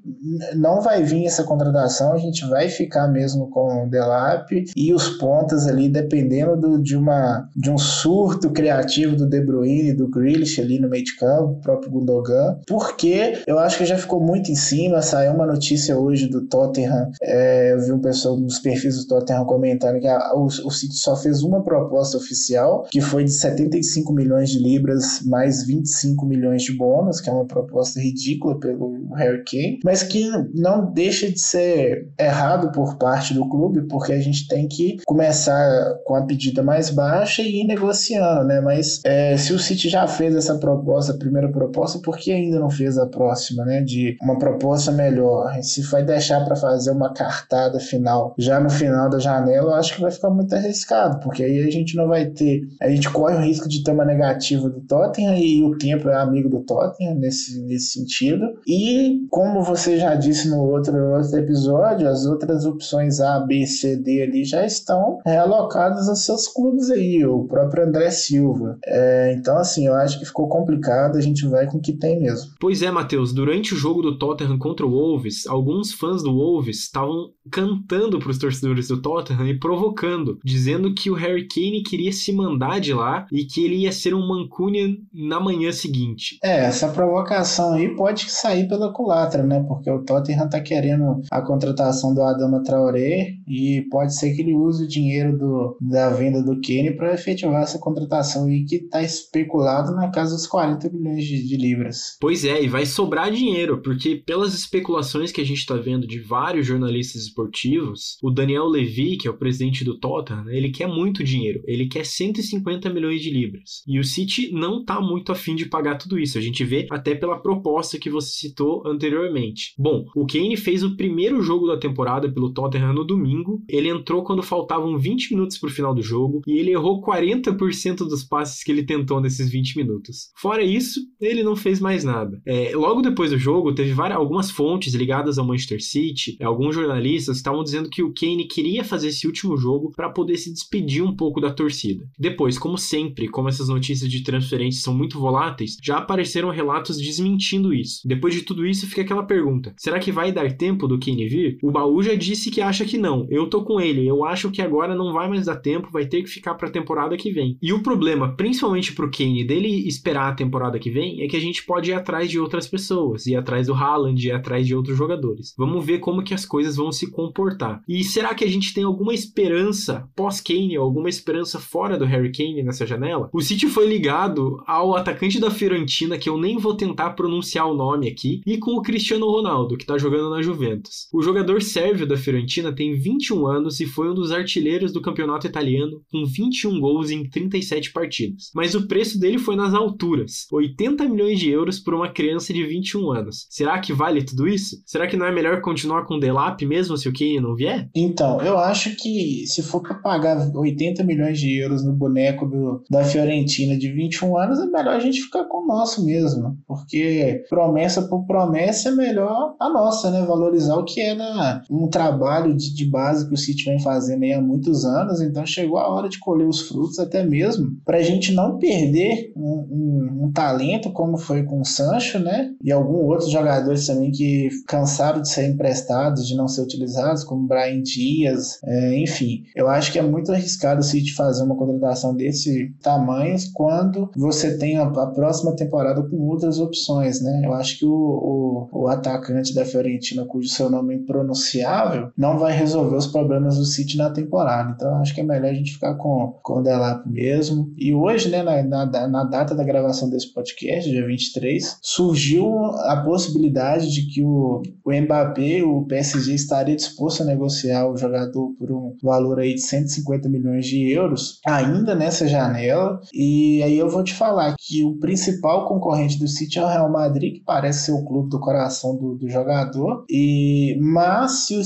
não 0.55 0.81
vai 0.81 1.03
vir 1.03 1.25
essa 1.25 1.43
contratação, 1.43 2.13
a 2.13 2.17
gente 2.17 2.45
vai 2.47 2.69
ficar 2.69 3.07
mesmo 3.07 3.49
com 3.49 3.85
o 3.85 3.89
Delap 3.89 4.51
e 4.75 4.93
os 4.93 5.09
pontas 5.09 5.67
ali, 5.67 5.87
dependendo 5.87 6.57
do, 6.57 6.81
de, 6.81 6.97
uma, 6.97 7.47
de 7.55 7.71
um 7.71 7.77
surto 7.77 8.49
criativo 8.49 9.15
do 9.15 9.27
De 9.27 9.41
Bruyne, 9.41 9.93
do 9.93 10.09
Grealish 10.09 10.59
ali 10.59 10.79
no 10.79 10.89
meio 10.89 11.03
de 11.03 11.15
campo, 11.15 11.53
o 11.53 11.61
próprio 11.61 11.91
Gundogan, 11.91 12.59
porque 12.67 13.41
eu 13.47 13.59
acho 13.59 13.77
que 13.77 13.85
já 13.85 13.97
ficou 13.97 14.19
muito 14.19 14.51
em 14.51 14.55
cima, 14.55 15.01
saiu 15.01 15.33
uma 15.33 15.45
notícia 15.53 15.97
hoje 15.97 16.27
do 16.27 16.47
Tottenham, 16.47 17.11
é, 17.21 17.73
eu 17.73 17.79
vi 17.79 17.91
um 17.91 17.99
pessoal 17.99 18.37
nos 18.37 18.59
perfis 18.59 18.97
do 18.97 19.07
Tottenham 19.07 19.45
comentando 19.45 19.99
que 19.99 20.07
a, 20.07 20.33
o, 20.35 20.45
o 20.45 20.71
City 20.71 20.95
só 20.95 21.15
fez 21.15 21.43
uma 21.43 21.63
proposta 21.63 22.17
oficial, 22.17 22.85
que 22.91 23.01
foi 23.01 23.23
de 23.23 23.31
75 23.31 24.13
milhões 24.13 24.49
de 24.49 24.59
libras 24.59 25.21
mais 25.25 25.65
25 25.65 26.25
milhões 26.25 26.63
de 26.63 26.75
bônus, 26.75 27.21
que 27.21 27.29
é 27.29 27.33
uma 27.33 27.45
proposta 27.45 27.99
ridícula 27.99 28.59
pelo 28.59 29.13
Harry 29.15 29.43
Kane, 29.43 29.79
mas 29.83 30.03
que 30.03 30.29
não 30.53 30.91
deixa 30.91 31.29
de 31.29 31.39
ser 31.39 32.07
errado 32.19 32.71
por 32.71 32.97
parte 32.97 33.33
do 33.33 33.47
clube, 33.47 33.87
porque 33.87 34.13
a 34.13 34.19
gente 34.19 34.47
tem 34.47 34.67
que 34.67 34.97
começar 35.05 35.95
com 36.05 36.15
a 36.15 36.25
pedida 36.25 36.63
mais 36.63 36.89
baixa 36.89 37.41
e 37.41 37.61
ir 37.61 37.65
negociando, 37.65 38.45
né? 38.45 38.59
Mas 38.61 39.01
é, 39.05 39.37
se 39.37 39.53
o 39.53 39.59
City 39.59 39.89
já 39.89 40.07
fez 40.07 40.35
essa 40.35 40.57
proposta, 40.57 41.13
a 41.13 41.17
primeira 41.17 41.51
proposta, 41.51 41.99
por 41.99 42.17
que 42.17 42.31
ainda 42.31 42.59
não 42.59 42.69
fez 42.69 42.97
a 42.97 43.05
próxima, 43.05 43.63
né? 43.65 43.81
De 43.81 44.17
uma 44.21 44.37
proposta 44.37 44.91
melhor. 44.91 45.42
Se 45.61 45.81
vai 45.83 46.03
deixar 46.03 46.43
para 46.45 46.55
fazer 46.55 46.91
uma 46.91 47.13
cartada 47.13 47.79
final 47.79 48.33
já 48.37 48.59
no 48.59 48.69
final 48.69 49.09
da 49.09 49.19
janela, 49.19 49.71
eu 49.71 49.75
acho 49.75 49.95
que 49.95 50.01
vai 50.01 50.11
ficar 50.11 50.29
muito 50.29 50.53
arriscado, 50.55 51.19
porque 51.19 51.43
aí 51.43 51.63
a 51.63 51.71
gente 51.71 51.95
não 51.95 52.07
vai 52.07 52.25
ter. 52.25 52.61
A 52.81 52.89
gente 52.89 53.09
corre 53.09 53.35
o 53.35 53.41
risco 53.41 53.67
de 53.67 53.83
ter 53.83 53.91
uma 53.91 54.05
negativa 54.05 54.69
do 54.69 54.81
Tottenham 54.81 55.35
e 55.37 55.63
o 55.63 55.77
tempo 55.77 56.09
é 56.09 56.15
amigo 56.15 56.49
do 56.49 56.61
Tottenham 56.61 57.15
nesse, 57.15 57.61
nesse 57.61 57.99
sentido. 57.99 58.45
E 58.67 59.25
como 59.29 59.63
você 59.63 59.97
já 59.97 60.15
disse 60.15 60.49
no 60.49 60.63
outro, 60.63 60.95
outro 61.15 61.37
episódio, 61.37 62.07
as 62.07 62.25
outras 62.25 62.65
opções 62.65 63.19
A, 63.19 63.39
B, 63.39 63.65
C, 63.65 63.95
D 63.95 64.23
ali 64.23 64.43
já 64.43 64.65
estão 64.65 65.19
realocadas 65.25 66.07
aos 66.09 66.25
seus 66.25 66.47
clubes 66.47 66.89
aí, 66.89 67.25
o 67.25 67.45
próprio 67.45 67.85
André 67.85 68.09
Silva. 68.11 68.77
É, 68.85 69.33
então, 69.37 69.57
assim, 69.57 69.87
eu 69.87 69.95
acho 69.95 70.19
que 70.19 70.25
ficou 70.25 70.47
complicado, 70.47 71.17
a 71.17 71.21
gente 71.21 71.47
vai 71.47 71.65
com 71.67 71.77
o 71.77 71.81
que 71.81 71.93
tem 71.93 72.19
mesmo. 72.19 72.51
Pois 72.59 72.81
é, 72.81 72.91
Matheus, 72.91 73.33
durante 73.33 73.73
o 73.73 73.77
jogo 73.77 74.01
do 74.01 74.17
Tottenham 74.17 74.57
contra 74.57 74.85
o 74.85 74.91
Wolves, 74.91 75.32
alguns 75.47 75.93
fãs 75.93 76.23
do 76.23 76.33
Wolves 76.33 76.79
estavam 76.79 77.31
cantando 77.51 78.19
para 78.19 78.31
os 78.31 78.37
torcedores 78.37 78.87
do 78.87 79.01
Tottenham 79.01 79.47
e 79.47 79.59
provocando, 79.59 80.39
dizendo 80.43 80.93
que 80.93 81.09
o 81.09 81.15
Harry 81.15 81.47
Kane 81.47 81.83
queria 81.83 82.11
se 82.11 82.31
mandar 82.31 82.79
de 82.79 82.93
lá 82.93 83.25
e 83.31 83.45
que 83.45 83.63
ele 83.63 83.77
ia 83.77 83.91
ser 83.91 84.13
um 84.13 84.27
Mancunian 84.27 84.95
na 85.13 85.39
manhã 85.39 85.71
seguinte. 85.71 86.37
É, 86.43 86.65
essa 86.65 86.87
provocação 86.87 87.73
aí 87.73 87.95
pode 87.95 88.29
sair 88.29 88.67
pela 88.67 88.91
culatra, 88.91 89.43
né? 89.43 89.63
Porque 89.67 89.89
o 89.89 90.03
Tottenham 90.03 90.49
tá 90.49 90.59
querendo 90.59 91.21
a 91.31 91.41
contratação 91.41 92.13
do 92.13 92.21
Adama 92.21 92.63
Traoré 92.63 93.33
e 93.47 93.85
pode 93.89 94.15
ser 94.15 94.33
que 94.33 94.41
ele 94.41 94.55
use 94.55 94.85
o 94.85 94.87
dinheiro 94.87 95.37
do, 95.37 95.77
da 95.81 96.09
venda 96.09 96.41
do 96.41 96.59
Kane 96.61 96.95
para 96.95 97.13
efetivar 97.13 97.61
essa 97.63 97.79
contratação 97.79 98.45
aí 98.45 98.65
que 98.65 98.79
tá 98.79 99.01
especulado 99.01 99.93
na 99.93 100.09
casa 100.09 100.35
dos 100.35 100.47
40 100.47 100.89
milhões 100.89 101.25
de, 101.25 101.47
de 101.47 101.57
libras. 101.57 102.17
Pois 102.19 102.45
é, 102.45 102.63
e 102.63 102.67
vai 102.67 102.85
sobrar 102.85 103.31
dinheiro, 103.31 103.81
porque 103.81 104.15
pelas 104.15 104.53
especulações 104.53 105.22
que 105.31 105.41
a 105.41 105.45
gente 105.45 105.65
tá 105.65 105.75
vendo 105.75 106.07
de 106.07 106.19
vários 106.19 106.65
jornalistas 106.65 107.23
esportivos, 107.23 108.17
o 108.21 108.31
Daniel 108.31 108.67
Levy, 108.67 109.17
que 109.17 109.27
é 109.27 109.31
o 109.31 109.37
presidente 109.37 109.83
do 109.83 109.97
Tottenham, 109.97 110.49
ele 110.49 110.69
quer 110.69 110.87
muito 110.87 111.23
dinheiro, 111.23 111.61
ele 111.65 111.87
quer 111.87 112.05
150 112.05 112.89
milhões 112.89 113.21
de 113.21 113.29
libras. 113.29 113.83
E 113.87 113.99
o 113.99 114.03
City 114.03 114.51
não 114.51 114.83
tá 114.83 114.99
muito 115.01 115.31
afim 115.31 115.55
de 115.55 115.65
pagar 115.65 115.97
tudo 115.97 116.19
isso. 116.19 116.37
A 116.37 116.41
gente 116.41 116.63
vê 116.63 116.87
até 116.89 117.15
pela 117.15 117.39
proposta 117.39 117.97
que 117.97 118.09
você 118.09 118.29
citou 118.29 118.83
anteriormente. 118.85 119.73
Bom, 119.77 120.05
o 120.15 120.25
Kane 120.25 120.57
fez 120.57 120.83
o 120.83 120.95
primeiro 120.95 121.41
jogo 121.41 121.67
da 121.67 121.77
temporada 121.77 122.31
pelo 122.31 122.53
Tottenham 122.53 122.93
no 122.93 123.05
domingo. 123.05 123.61
Ele 123.67 123.89
entrou 123.89 124.23
quando 124.23 124.43
faltavam 124.43 124.97
20 124.97 125.33
minutos 125.33 125.57
para 125.57 125.69
o 125.69 125.73
final 125.73 125.93
do 125.93 126.01
jogo 126.01 126.41
e 126.47 126.57
ele 126.57 126.71
errou 126.71 127.01
40% 127.01 127.97
dos 127.97 128.23
passes 128.23 128.63
que 128.63 128.71
ele 128.71 128.83
tentou 128.83 129.21
nesses 129.21 129.49
20 129.49 129.77
minutos. 129.77 130.31
Fora 130.35 130.63
isso, 130.63 130.99
ele 131.19 131.43
não 131.43 131.55
fez 131.55 131.79
mais 131.79 132.03
nada. 132.03 132.41
É, 132.45 132.75
logo 132.75 133.01
depois 133.01 133.31
do 133.31 133.37
jogo, 133.37 133.73
teve 133.73 133.93
várias, 133.93 134.17
algumas 134.17 134.49
fontes 134.49 134.93
ligadas 134.93 135.12
ao 135.13 135.45
Manchester 135.45 135.81
City, 135.81 136.37
alguns 136.41 136.75
jornalistas 136.75 137.37
estavam 137.37 137.63
dizendo 137.63 137.89
que 137.89 138.03
o 138.03 138.13
Kane 138.13 138.47
queria 138.47 138.83
fazer 138.83 139.09
esse 139.09 139.27
último 139.27 139.55
jogo 139.57 139.91
para 139.95 140.09
poder 140.09 140.37
se 140.37 140.51
despedir 140.51 141.03
um 141.03 141.15
pouco 141.15 141.39
da 141.39 141.51
torcida. 141.51 142.05
Depois, 142.17 142.57
como 142.57 142.77
sempre, 142.77 143.27
como 143.27 143.49
essas 143.49 143.69
notícias 143.69 144.09
de 144.09 144.23
transferência 144.23 144.81
são 144.81 144.93
muito 144.93 145.19
voláteis, 145.19 145.77
já 145.81 145.97
apareceram 145.97 146.49
relatos 146.49 146.97
desmentindo 146.97 147.73
isso. 147.73 148.01
Depois 148.05 148.33
de 148.33 148.41
tudo 148.41 148.65
isso, 148.65 148.87
fica 148.87 149.01
aquela 149.01 149.23
pergunta: 149.23 149.73
será 149.77 149.99
que 149.99 150.11
vai 150.11 150.31
dar 150.31 150.51
tempo 150.53 150.87
do 150.87 150.99
Kane 150.99 151.27
vir? 151.27 151.57
O 151.61 151.71
baú 151.71 152.01
já 152.01 152.15
disse 152.15 152.51
que 152.51 152.61
acha 152.61 152.85
que 152.85 152.97
não. 152.97 153.27
Eu 153.29 153.47
tô 153.47 153.63
com 153.63 153.79
ele. 153.79 154.07
Eu 154.07 154.25
acho 154.25 154.51
que 154.51 154.61
agora 154.61 154.95
não 154.95 155.13
vai 155.13 155.27
mais 155.29 155.45
dar 155.45 155.57
tempo, 155.57 155.89
vai 155.91 156.05
ter 156.05 156.21
que 156.23 156.29
ficar 156.29 156.55
para 156.55 156.67
a 156.67 156.71
temporada 156.71 157.17
que 157.17 157.31
vem. 157.31 157.57
E 157.61 157.71
o 157.73 157.81
problema, 157.81 158.35
principalmente 158.35 158.93
pro 158.93 159.11
Kane, 159.11 159.43
dele 159.43 159.87
esperar 159.87 160.29
a 160.29 160.35
temporada 160.35 160.79
que 160.79 160.89
vem, 160.89 161.21
é 161.21 161.27
que 161.27 161.37
a 161.37 161.41
gente 161.41 161.65
pode 161.65 161.91
ir 161.91 161.93
atrás 161.93 162.29
de 162.29 162.39
outras 162.39 162.67
pessoas, 162.67 163.25
ir 163.25 163.35
atrás 163.35 163.67
do 163.67 163.73
Haaland, 163.73 164.25
ir 164.25 164.31
atrás 164.31 164.65
de 164.65 164.75
outros 164.75 164.92
jogadores. 164.97 165.53
Vamos 165.57 165.85
ver 165.85 165.99
como 165.99 166.23
que 166.23 166.33
as 166.33 166.45
coisas 166.45 166.75
vão 166.75 166.91
se 166.91 167.09
comportar. 167.09 167.81
E 167.87 168.03
será 168.03 168.33
que 168.33 168.43
a 168.43 168.47
gente 168.47 168.73
tem 168.73 168.83
alguma 168.83 169.13
esperança 169.13 170.09
pós-Kane, 170.15 170.75
alguma 170.75 171.09
esperança 171.09 171.59
fora 171.59 171.97
do 171.97 172.05
Harry 172.05 172.31
Kane 172.31 172.63
nessa 172.63 172.85
janela? 172.85 173.29
O 173.33 173.41
City 173.41 173.67
foi 173.67 173.87
ligado 173.87 174.61
ao 174.65 174.95
atacante 174.95 175.39
da 175.39 175.51
Fiorentina, 175.51 176.17
que 176.17 176.29
eu 176.29 176.37
nem 176.37 176.57
vou 176.57 176.75
tentar 176.75 177.11
pronunciar 177.11 177.67
o 177.67 177.75
nome 177.75 178.07
aqui, 178.07 178.41
e 178.45 178.57
com 178.57 178.71
o 178.71 178.81
Cristiano 178.81 179.29
Ronaldo, 179.29 179.77
que 179.77 179.85
tá 179.85 179.97
jogando 179.97 180.29
na 180.29 180.41
Juventus. 180.41 181.07
O 181.13 181.21
jogador 181.21 181.61
sérvio 181.61 182.07
da 182.07 182.17
Fiorentina 182.17 182.73
tem 182.73 182.95
21 182.95 183.45
anos 183.47 183.79
e 183.79 183.85
foi 183.85 184.09
um 184.09 184.13
dos 184.13 184.31
artilheiros 184.31 184.91
do 184.91 185.01
campeonato 185.01 185.47
italiano, 185.47 186.01
com 186.11 186.25
21 186.25 186.79
gols 186.79 187.09
em 187.09 187.27
37 187.27 187.91
partidas. 187.91 188.51
Mas 188.53 188.75
o 188.75 188.87
preço 188.87 189.19
dele 189.19 189.37
foi 189.37 189.55
nas 189.55 189.73
alturas, 189.73 190.47
80 190.51 191.07
milhões 191.07 191.39
de 191.39 191.49
euros 191.49 191.79
por 191.79 191.93
uma 191.93 192.09
criança 192.09 192.53
de 192.53 192.63
21 192.63 193.11
anos. 193.11 193.47
Será 193.49 193.79
que 193.79 193.93
vale 193.93 194.23
tudo 194.23 194.47
isso? 194.47 194.81
Será 194.85 195.07
que 195.07 195.17
não 195.17 195.25
é 195.25 195.31
melhor 195.31 195.61
continuar 195.61 196.05
com 196.05 196.15
o 196.15 196.19
Delap 196.19 196.65
mesmo 196.65 196.97
se 196.97 197.07
o 197.07 197.13
Kane 197.13 197.39
não 197.39 197.55
vier? 197.55 197.89
Então, 197.95 198.41
eu 198.41 198.57
acho 198.57 198.95
que 198.95 199.45
se 199.47 199.61
for 199.61 199.81
para 199.81 199.95
pagar 199.95 200.51
80 200.53 201.03
milhões 201.03 201.39
de 201.39 201.57
euros 201.57 201.83
no 201.83 201.93
boneco 201.93 202.45
do, 202.45 202.83
da 202.89 203.03
Fiorentina 203.03 203.77
de 203.77 203.91
21 203.91 204.37
anos, 204.37 204.59
é 204.59 204.65
melhor 204.65 204.95
a 204.95 204.99
gente 204.99 205.21
ficar 205.21 205.45
com 205.45 205.63
o 205.63 205.67
nosso 205.67 206.05
mesmo, 206.05 206.57
porque 206.67 207.43
promessa 207.49 208.03
por 208.03 208.25
promessa 208.25 208.89
é 208.89 208.91
melhor 208.91 209.55
a 209.59 209.69
nossa, 209.69 210.11
né? 210.11 210.25
Valorizar 210.25 210.75
o 210.75 210.85
que 210.85 211.01
era 211.01 211.61
um 211.69 211.87
trabalho 211.87 212.55
de, 212.55 212.73
de 212.73 212.85
base 212.85 213.27
que 213.27 213.33
o 213.33 213.37
City 213.37 213.65
vem 213.65 213.79
fazendo 213.79 214.23
aí 214.23 214.33
há 214.33 214.41
muitos 214.41 214.85
anos, 214.85 215.21
então 215.21 215.45
chegou 215.45 215.77
a 215.77 215.87
hora 215.87 216.09
de 216.09 216.19
colher 216.19 216.47
os 216.47 216.61
frutos, 216.61 216.99
até 216.99 217.23
mesmo 217.23 217.71
para 217.85 217.97
a 217.97 218.01
gente 218.01 218.33
não 218.33 218.57
perder 218.57 219.31
um, 219.35 219.67
um, 219.69 220.25
um, 220.25 220.31
talento 220.31 220.91
como 220.91 221.17
foi 221.17 221.43
com 221.43 221.61
o 221.61 221.65
Sancho, 221.65 222.19
né? 222.19 222.51
E 222.63 222.71
alguns 222.71 223.05
outros 223.05 223.29
jogadores 223.29 223.87
também 223.87 224.11
que 224.11 224.49
cansaram 224.73 225.21
de 225.21 225.29
ser 225.29 225.47
emprestados, 225.47 226.27
de 226.27 226.35
não 226.35 226.47
ser 226.47 226.61
utilizados, 226.61 227.23
como 227.23 227.47
Brian 227.47 227.83
Dias, 227.83 228.57
é, 228.63 228.97
enfim. 228.97 229.43
Eu 229.55 229.69
acho 229.69 229.91
que 229.91 229.99
é 229.99 230.01
muito 230.01 230.31
arriscado 230.31 230.81
o 230.81 230.83
City 230.83 231.13
fazer 231.13 231.43
uma 231.43 231.55
contratação 231.55 232.15
desse 232.15 232.73
tamanho 232.81 233.37
quando 233.53 234.09
você 234.15 234.57
tem 234.57 234.77
a, 234.77 234.83
a 234.83 235.07
próxima 235.07 235.55
temporada 235.55 236.01
com 236.01 236.17
outras 236.27 236.59
opções, 236.59 237.21
né? 237.21 237.43
Eu 237.45 237.53
acho 237.53 237.77
que 237.77 237.85
o, 237.85 237.91
o, 237.91 238.69
o 238.71 238.87
atacante 238.87 239.53
da 239.53 239.63
Fiorentina, 239.63 240.25
cujo 240.25 240.49
seu 240.49 240.71
nome 240.71 240.95
é 240.95 240.97
impronunciável, 240.97 242.09
não 242.17 242.39
vai 242.39 242.57
resolver 242.57 242.95
os 242.95 243.05
problemas 243.05 243.57
do 243.57 243.65
City 243.65 243.95
na 243.95 244.09
temporada. 244.09 244.73
Então 244.75 244.97
acho 244.97 245.13
que 245.13 245.21
é 245.21 245.23
melhor 245.23 245.51
a 245.51 245.53
gente 245.53 245.73
ficar 245.73 245.93
com, 245.95 246.33
com 246.41 246.59
o 246.59 246.63
Delap 246.63 247.07
mesmo. 247.07 247.71
E 247.77 247.93
hoje, 247.93 248.27
né, 248.29 248.41
na, 248.41 248.63
na, 248.63 249.07
na 249.07 249.23
data 249.23 249.53
da 249.53 249.63
gravação 249.63 250.09
desse 250.09 250.33
podcast, 250.33 250.89
dia 250.89 251.05
23, 251.05 251.77
surgiu 251.79 252.65
a 252.65 253.03
possibilidade 253.05 253.91
de 253.91 254.07
que 254.07 254.23
o, 254.23 254.62
o 254.83 254.91
Mbappé, 254.91 255.63
o 255.63 255.85
PSG, 255.85 256.33
estaria 256.33 256.75
disposto 256.75 257.21
a 257.21 257.25
negociar 257.25 257.89
o 257.89 257.97
jogador 257.97 258.53
por 258.57 258.71
um 258.71 258.95
valor 259.01 259.39
aí 259.39 259.55
de 259.55 259.61
150 259.61 260.29
milhões 260.29 260.65
de 260.65 260.91
euros, 260.91 261.39
ainda 261.45 261.95
nessa 261.95 262.27
janela. 262.27 262.99
E 263.13 263.61
aí 263.63 263.77
eu 263.77 263.89
vou 263.89 264.03
te 264.03 264.13
falar 264.13 264.55
que 264.59 264.83
o 264.83 264.97
principal 264.99 265.67
concorrente 265.67 266.19
do 266.19 266.27
City 266.27 266.59
é 266.59 266.63
o 266.63 266.67
Real 266.67 266.91
Madrid, 266.91 267.35
que 267.35 267.43
parece 267.43 267.85
ser 267.85 267.91
o 267.91 268.05
clube 268.05 268.29
do 268.29 268.39
coração 268.39 268.95
do, 268.95 269.15
do 269.15 269.29
jogador. 269.29 270.05
E 270.09 270.77
mas 270.81 271.45
se 271.45 271.55
o, 271.55 271.61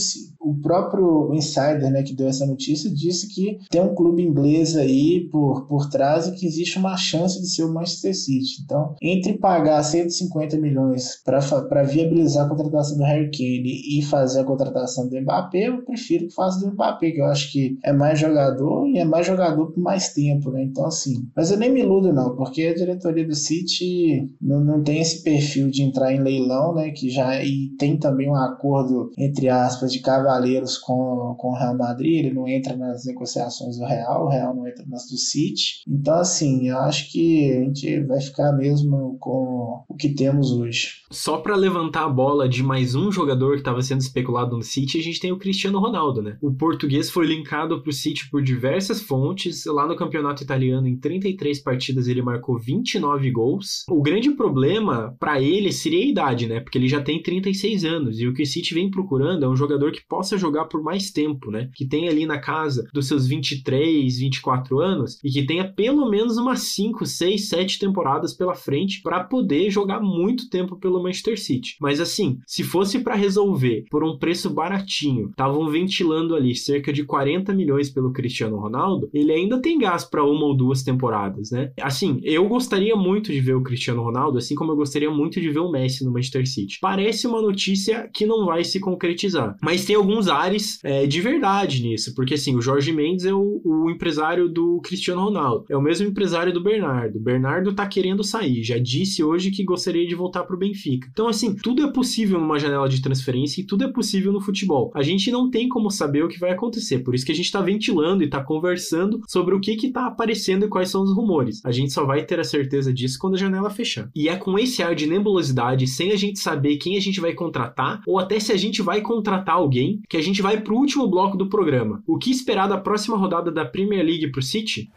o 0.48 0.56
próprio 0.62 1.34
insider, 1.34 1.92
né, 1.92 2.04
que 2.04 2.16
deu 2.16 2.27
essa 2.27 2.46
notícia, 2.46 2.89
disse 2.89 3.27
que 3.27 3.58
tem 3.70 3.82
um 3.82 3.94
clube 3.94 4.24
inglês 4.24 4.77
aí 4.77 5.27
por, 5.30 5.68
por 5.68 5.89
trás 5.89 6.27
e 6.27 6.32
que 6.32 6.46
existe 6.46 6.77
uma 6.77 6.96
chance 6.96 7.42
de 7.42 7.48
ser 7.48 7.63
o 7.63 7.74
Manchester 7.74 8.16
City. 8.16 8.62
Então, 8.63 8.96
entre 9.01 9.38
pagar 9.38 9.84
150 9.84 10.58
milhões 10.58 11.22
para 11.24 11.84
viabilizar 11.84 12.46
a 12.46 12.50
contratação 12.50 12.98
do 12.98 13.04
Harry 13.04 13.30
Kane 13.30 14.00
e 14.00 14.01
fazer 14.04 14.39
a 14.39 14.46
contratação 14.46 15.10
do 15.10 15.20
Mbappé, 15.20 15.68
eu 15.68 15.84
prefiro 15.84 16.27
que 16.27 16.34
faça 16.34 16.60
do 16.60 16.72
Mbappé, 16.72 17.12
que 17.12 17.20
eu 17.20 17.25
acho 17.25 17.51
que 17.51 17.77
é 17.84 17.92
mais 17.92 18.20
jogador 18.20 18.88
e 18.88 18.98
é 19.00 19.06
mais 19.06 19.25
jogador 19.27 19.72
por 19.72 19.82
mais 19.82 20.13
tempo, 20.13 20.51
né? 20.51 20.63
Então, 20.63 20.86
assim, 20.86 21.27
mas 21.36 21.51
eu 21.51 21.58
nem 21.58 21.72
me 21.72 21.82
iludo 21.82 22.13
não, 22.13 22.36
porque 22.36 22.63
a 22.63 22.74
diretoria 22.74 23.27
do 23.27 23.36
City 23.36 24.34
não, 24.42 24.63
não 24.63 24.84
tem 24.84 25.01
esse 25.01 25.24
perfil 25.24 25.70
de 25.70 25.84
entrar 25.84 26.13
em 26.13 26.22
leilão, 26.22 26.74
né? 26.74 26.92
Que 26.92 27.10
já 27.10 27.44
e 27.44 27.70
tem 27.77 27.98
também 27.98 28.30
um 28.30 28.36
acordo 28.36 29.12
entre 29.18 29.50
aspas 29.50 29.92
de 29.92 30.00
cavalo 30.00 30.37
cavaleiros 30.38 30.77
com, 30.77 31.36
com 31.38 31.50
o 31.50 31.56
Real 31.58 31.75
Madrid, 31.75 32.25
ele 32.25 32.34
não 32.34 32.48
entra 32.48 32.75
nas 32.75 33.06
negociações 33.06 33.77
do 33.77 33.86
Real, 33.86 34.25
o 34.25 34.29
Real 34.29 34.56
não 34.56 34.67
entra 34.67 34.86
nas 34.88 35.08
do 35.08 35.17
City. 35.17 35.82
Então, 35.88 36.15
assim, 36.15 36.70
eu 36.70 36.77
acho 36.79 37.12
que 37.12 37.51
a 37.51 37.63
gente 37.63 38.03
vai 38.03 38.22
ficar 38.22 38.51
mesmo 38.53 39.17
com 39.20 39.84
o 39.88 39.96
que 39.96 40.10
temos 40.10 40.51
hoje. 40.51 41.01
Só 41.10 41.38
para 41.38 41.56
levantar 41.56 42.06
a 42.06 42.10
bola 42.10 42.48
de 42.48 42.62
mais 42.62 42.94
um 42.96 43.12
jogador 43.12 43.53
que 43.53 43.62
estava 43.62 43.82
sendo 43.82 44.01
especulado 44.01 44.56
no 44.56 44.63
City, 44.63 44.98
a 44.98 45.03
gente 45.03 45.20
tem 45.20 45.32
o 45.32 45.38
Cristiano 45.38 45.79
Ronaldo, 45.79 46.22
né? 46.22 46.38
O 46.41 46.51
português 46.51 47.10
foi 47.10 47.25
linkado 47.25 47.82
para 47.82 47.89
o 47.89 47.94
City 47.94 48.29
por 48.29 48.41
diversas 48.41 49.01
fontes. 49.01 49.65
Lá 49.65 49.88
no 49.88 49.96
campeonato 49.96 50.44
italiano, 50.44 50.88
em 50.88 50.98
33 50.98 51.60
partidas, 51.62 52.08
ele 52.08 52.22
marcou 52.22 52.58
29 52.58 53.32
gols. 53.32 53.86
O 53.89 54.01
grande 54.01 54.32
problema 54.32 55.15
para 55.20 55.41
ele 55.41 55.72
seria 55.72 56.00
a 56.00 56.08
idade, 56.08 56.48
né? 56.48 56.60
Porque 56.60 56.77
ele 56.77 56.88
já 56.88 57.01
tem 57.01 57.22
36 57.22 57.86
anos 57.86 58.20
e 58.20 58.27
o 58.27 58.34
que 58.34 58.44
o 58.44 58.46
City 58.46 58.74
vem 58.74 58.91
procurando 58.91 59.46
é 59.46 59.50
um 59.50 59.56
jogador 59.56 59.91
que 59.91 60.06
possa 60.08 60.26
jogar 60.36 60.65
por 60.65 60.81
mais 60.81 61.12
tempo, 61.12 61.51
né? 61.51 61.69
Que 61.75 61.86
tenha 61.86 62.10
ali 62.10 62.25
na 62.25 62.39
casa 62.39 62.88
dos 62.91 63.07
seus 63.07 63.27
23, 63.27 64.17
24 64.17 64.79
anos 64.79 65.19
e 65.24 65.29
que 65.29 65.46
tenha 65.46 65.72
pelo 65.72 66.10
menos 66.10 66.38
umas 66.38 66.62
5, 66.62 67.05
6, 67.05 67.50
7 67.50 67.79
temporadas 67.79 68.34
pela 68.34 68.55
frente 68.55 69.01
para 69.01 69.24
poder 69.24 69.69
jogar 69.69 70.00
muito 70.00 70.50
tempo 70.50 70.75
pelo 70.77 71.01
Manchester 71.01 71.39
City. 71.39 71.75
Mas 71.79 72.00
assim, 72.00 72.39
se 72.48 72.63
fosse 72.63 73.00
para 73.00 73.15
resolver 73.15 73.86
por 73.89 74.03
um 74.03 74.17
preço 74.17 74.50
baratinho, 74.50 75.29
estavam 75.29 75.69
ventilando 75.69 76.36
ali 76.36 76.55
cerca 76.55 76.91
de 76.91 77.03
40 77.03 77.53
milhões 77.53 77.89
pelo 77.89 78.12
Cristiano 78.12 78.57
Ronaldo, 78.57 79.10
ele 79.13 79.31
ainda 79.31 79.62
tem 79.62 79.77
gás 79.77 80.03
para 80.03 80.24
uma 80.24 80.46
ou 80.46 80.55
duas 80.55 80.84
temporadas, 80.84 81.51
né? 81.51 81.72
Assim, 81.81 82.19
eu 82.24 82.48
gostaria 82.48 82.96
muito 82.96 83.31
de 83.31 83.39
ver 83.39 83.55
o 83.55 83.63
Cristiano 83.63 84.01
Ronaldo, 84.01 84.38
assim 84.38 84.55
como 84.55 84.72
eu 84.72 84.75
gostaria 84.75 85.12
muito 85.12 85.39
de 85.39 85.50
ver 85.50 85.60
o 85.60 85.72
Messi 85.72 86.03
no 86.03 86.12
Manchester 86.12 86.48
City. 86.48 86.79
Parece 86.81 87.27
uma 87.27 87.41
notícia 87.41 88.10
que 88.13 88.25
não 88.25 88.46
vai 88.46 88.63
se 88.63 88.79
concretizar, 88.79 89.55
mas 89.62 89.86
tem 89.86 89.96
ares 90.28 90.80
é, 90.84 91.06
de 91.06 91.22
verdade 91.22 91.82
nisso, 91.82 92.14
porque 92.16 92.34
assim, 92.34 92.56
o 92.56 92.62
Jorge 92.62 92.92
Mendes 92.92 93.26
é 93.26 93.34
o, 93.34 93.62
o 93.64 93.90
empresário 93.90 94.48
do 94.48 94.80
Cristiano 94.82 95.24
Ronaldo, 95.24 95.66
é 95.70 95.78
o 95.78 95.82
mesmo 95.82 96.08
empresário 96.08 96.54
do 96.54 96.64
Bernardo. 96.64 97.20
Bernardo 97.20 97.74
tá 97.74 97.86
querendo 97.88 98.24
sair, 98.24 98.64
já 98.64 98.78
disse 98.78 99.24
hoje 99.24 99.52
que 99.52 99.64
gostaria 99.64 100.08
de 100.08 100.16
voltar 100.16 100.44
pro 100.44 100.58
Benfica. 100.58 101.08
Então, 101.12 101.28
assim, 101.28 101.56
tudo 101.56 101.84
é 101.84 101.92
possível 101.92 102.40
numa 102.40 102.60
janela 102.60 102.88
de 102.88 103.02
transferência 103.02 103.62
e 103.62 103.66
tudo 103.66 103.84
é 103.84 103.92
possível 103.92 104.32
no 104.32 104.42
futebol. 104.42 104.92
A 104.96 105.04
gente 105.04 105.32
não 105.32 105.50
tem 105.50 105.68
como 105.68 105.90
saber 105.90 106.24
o 106.24 106.28
que 106.28 106.40
vai 106.40 106.52
acontecer, 106.52 107.00
por 107.00 107.14
isso 107.14 107.26
que 107.26 107.32
a 107.32 107.36
gente 107.36 107.52
tá 107.52 107.62
ventilando 107.62 108.24
e 108.24 108.30
tá 108.30 108.44
conversando 108.44 109.22
sobre 109.28 109.56
o 109.56 109.60
que 109.60 109.76
que 109.76 109.92
tá 109.92 110.08
aparecendo 110.08 110.66
e 110.66 110.70
quais 110.70 110.90
são 110.90 111.04
os 111.04 111.14
rumores. 111.14 111.64
A 111.66 111.72
gente 111.72 111.92
só 111.94 112.06
vai 112.06 112.24
ter 112.24 112.40
a 112.40 112.44
certeza 112.44 112.94
disso 112.94 113.18
quando 113.20 113.36
a 113.36 113.40
janela 113.40 113.70
fechar. 113.70 114.10
E 114.16 114.30
é 114.30 114.36
com 114.36 114.58
esse 114.58 114.82
ar 114.82 114.96
de 114.96 115.08
nebulosidade, 115.08 115.88
sem 115.88 116.12
a 116.12 116.16
gente 116.16 116.40
saber 116.40 116.78
quem 116.78 116.98
a 116.98 117.02
gente 117.02 117.20
vai 117.20 117.34
contratar 117.34 118.02
ou 118.06 118.20
até 118.20 118.40
se 118.40 118.52
a 118.52 118.58
gente 118.58 118.82
vai 118.82 119.02
contratar 119.02 119.56
alguém, 119.56 119.97
que 120.10 120.18
a 120.18 120.22
gente 120.22 120.42
vai 120.42 120.60
pro 120.60 120.75
último 120.75 121.08
bloco 121.08 121.38
do 121.38 121.50
programa. 121.50 122.04
O 122.06 122.18
que 122.18 122.32
esperar 122.32 122.68
da 122.68 122.77
próxima 122.77 123.18
rodada 123.18 123.51
da 123.51 123.66
Premier 123.66 124.06
League 124.06 124.32
pro 124.32 124.42
City? 124.42 124.89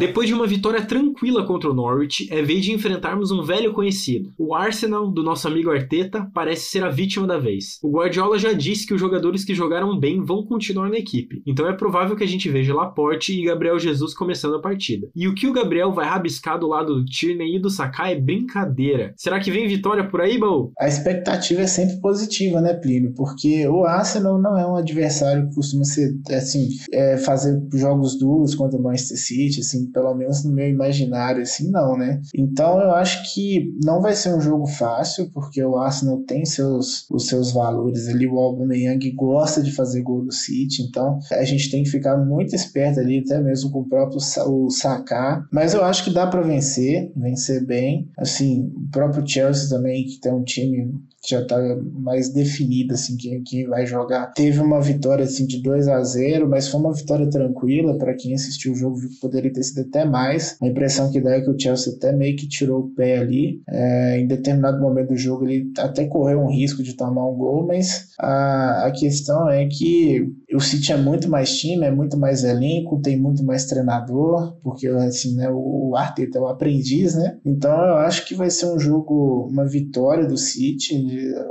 Depois 0.00 0.26
de 0.26 0.32
uma 0.32 0.46
vitória 0.46 0.80
tranquila 0.80 1.46
contra 1.46 1.70
o 1.70 1.74
Norwich, 1.74 2.26
é 2.32 2.40
vez 2.40 2.64
de 2.64 2.72
enfrentarmos 2.72 3.30
um 3.30 3.42
velho 3.42 3.74
conhecido. 3.74 4.32
O 4.38 4.54
Arsenal, 4.54 5.10
do 5.10 5.22
nosso 5.22 5.46
amigo 5.46 5.70
Arteta, 5.70 6.26
parece 6.32 6.70
ser 6.70 6.82
a 6.82 6.88
vítima 6.88 7.26
da 7.26 7.38
vez. 7.38 7.78
O 7.82 7.90
Guardiola 7.90 8.38
já 8.38 8.54
disse 8.54 8.86
que 8.86 8.94
os 8.94 9.00
jogadores 9.00 9.44
que 9.44 9.54
jogaram 9.54 10.00
bem 10.00 10.24
vão 10.24 10.42
continuar 10.46 10.88
na 10.88 10.96
equipe, 10.96 11.42
então 11.46 11.68
é 11.68 11.74
provável 11.74 12.16
que 12.16 12.24
a 12.24 12.26
gente 12.26 12.48
veja 12.48 12.74
Laporte 12.74 13.38
e 13.38 13.44
Gabriel 13.44 13.78
Jesus 13.78 14.14
começando 14.14 14.54
a 14.54 14.62
partida. 14.62 15.06
E 15.14 15.28
o 15.28 15.34
que 15.34 15.46
o 15.46 15.52
Gabriel 15.52 15.92
vai 15.92 16.06
rabiscar 16.06 16.58
do 16.58 16.66
lado 16.66 16.94
do 16.94 17.04
Tierney 17.04 17.56
e 17.56 17.60
do 17.60 17.68
Sakai 17.68 18.14
é 18.14 18.20
brincadeira. 18.20 19.12
Será 19.18 19.38
que 19.38 19.50
vem 19.50 19.68
vitória 19.68 20.08
por 20.08 20.22
aí, 20.22 20.38
Baú? 20.38 20.72
A 20.80 20.88
expectativa 20.88 21.60
é 21.60 21.66
sempre 21.66 22.00
positiva, 22.00 22.62
né, 22.62 22.72
Plínio? 22.72 23.12
Porque 23.14 23.68
o 23.68 23.84
Arsenal 23.84 24.40
não 24.40 24.58
é 24.58 24.66
um 24.66 24.76
adversário 24.76 25.46
que 25.50 25.56
costuma 25.56 25.84
ser, 25.84 26.18
assim, 26.30 26.68
é, 26.90 27.18
fazer 27.18 27.60
jogos 27.74 28.18
duros 28.18 28.54
contra 28.54 28.78
o 28.78 28.82
Manchester 28.82 29.18
City, 29.18 29.60
assim, 29.60 29.89
pelo 29.92 30.14
menos 30.14 30.44
no 30.44 30.52
meu 30.52 30.68
imaginário, 30.68 31.42
assim, 31.42 31.70
não, 31.70 31.96
né? 31.96 32.20
Então 32.34 32.80
eu 32.80 32.92
acho 32.92 33.32
que 33.32 33.74
não 33.84 34.00
vai 34.00 34.14
ser 34.14 34.34
um 34.34 34.40
jogo 34.40 34.66
fácil, 34.66 35.30
porque 35.32 35.62
o 35.62 35.76
Arsenal 35.76 36.18
tem 36.26 36.44
seus, 36.44 37.08
os 37.10 37.26
seus 37.26 37.52
valores 37.52 38.08
ali, 38.08 38.26
o 38.26 38.38
Aubameyang 38.38 39.10
gosta 39.12 39.62
de 39.62 39.72
fazer 39.72 40.02
gol 40.02 40.24
do 40.24 40.32
City, 40.32 40.82
então 40.82 41.18
a 41.32 41.44
gente 41.44 41.70
tem 41.70 41.82
que 41.82 41.90
ficar 41.90 42.16
muito 42.16 42.54
esperto 42.54 43.00
ali, 43.00 43.18
até 43.18 43.40
mesmo 43.40 43.70
com 43.70 43.80
o 43.80 43.88
próprio 43.88 44.18
o 44.46 44.70
Saka, 44.70 45.46
mas 45.52 45.74
eu 45.74 45.84
acho 45.84 46.04
que 46.04 46.10
dá 46.10 46.26
para 46.26 46.42
vencer, 46.42 47.12
vencer 47.16 47.64
bem, 47.64 48.08
assim, 48.18 48.72
o 48.74 48.90
próprio 48.90 49.26
Chelsea 49.26 49.68
também, 49.68 50.04
que 50.04 50.20
tem 50.20 50.32
um 50.32 50.44
time 50.44 50.94
já 51.26 51.44
tá 51.44 51.56
mais 51.92 52.32
definida 52.32 52.94
assim 52.94 53.16
quem, 53.16 53.42
quem 53.42 53.66
vai 53.66 53.86
jogar. 53.86 54.32
Teve 54.32 54.60
uma 54.60 54.80
vitória 54.80 55.24
assim 55.24 55.46
de 55.46 55.62
2 55.62 55.88
a 55.88 56.02
0, 56.02 56.48
mas 56.48 56.68
foi 56.68 56.80
uma 56.80 56.92
vitória 56.92 57.28
tranquila 57.28 57.98
para 57.98 58.14
quem 58.14 58.34
assistiu 58.34 58.72
o 58.72 58.76
jogo, 58.76 58.96
viu 58.96 59.10
que 59.10 59.20
poderia 59.20 59.52
ter 59.52 59.62
sido 59.62 59.86
até 59.88 60.04
mais. 60.04 60.56
A 60.60 60.66
impressão 60.66 61.10
que 61.10 61.20
dá 61.20 61.32
é 61.32 61.40
que 61.40 61.50
o 61.50 61.58
Chelsea 61.58 61.92
até 61.94 62.12
meio 62.12 62.36
que 62.36 62.48
tirou 62.48 62.80
o 62.80 62.90
pé 62.90 63.18
ali. 63.18 63.62
É, 63.68 64.18
em 64.18 64.26
determinado 64.26 64.80
momento 64.80 65.08
do 65.08 65.16
jogo 65.16 65.46
ele 65.46 65.70
até 65.78 66.06
correu 66.06 66.40
um 66.40 66.50
risco 66.50 66.82
de 66.82 66.94
tomar 66.94 67.26
um 67.26 67.36
gol, 67.36 67.66
mas 67.66 68.08
a, 68.18 68.86
a 68.86 68.90
questão 68.90 69.48
é 69.48 69.66
que 69.66 70.32
o 70.54 70.60
City 70.60 70.92
é 70.92 70.96
muito 70.96 71.28
mais 71.28 71.58
time, 71.58 71.84
é 71.84 71.90
muito 71.90 72.16
mais 72.16 72.44
elenco, 72.44 73.00
tem 73.00 73.18
muito 73.18 73.44
mais 73.44 73.66
treinador, 73.66 74.56
porque 74.62 74.86
assim, 74.88 75.36
né, 75.36 75.48
o 75.50 75.94
Arteta 75.96 76.38
é 76.38 76.40
o 76.40 76.48
aprendiz, 76.48 77.14
né? 77.14 77.38
Então 77.44 77.70
eu 77.70 77.96
acho 77.96 78.26
que 78.26 78.34
vai 78.34 78.50
ser 78.50 78.66
um 78.66 78.78
jogo, 78.78 79.48
uma 79.50 79.66
vitória 79.66 80.26
do 80.26 80.36
City 80.36 80.94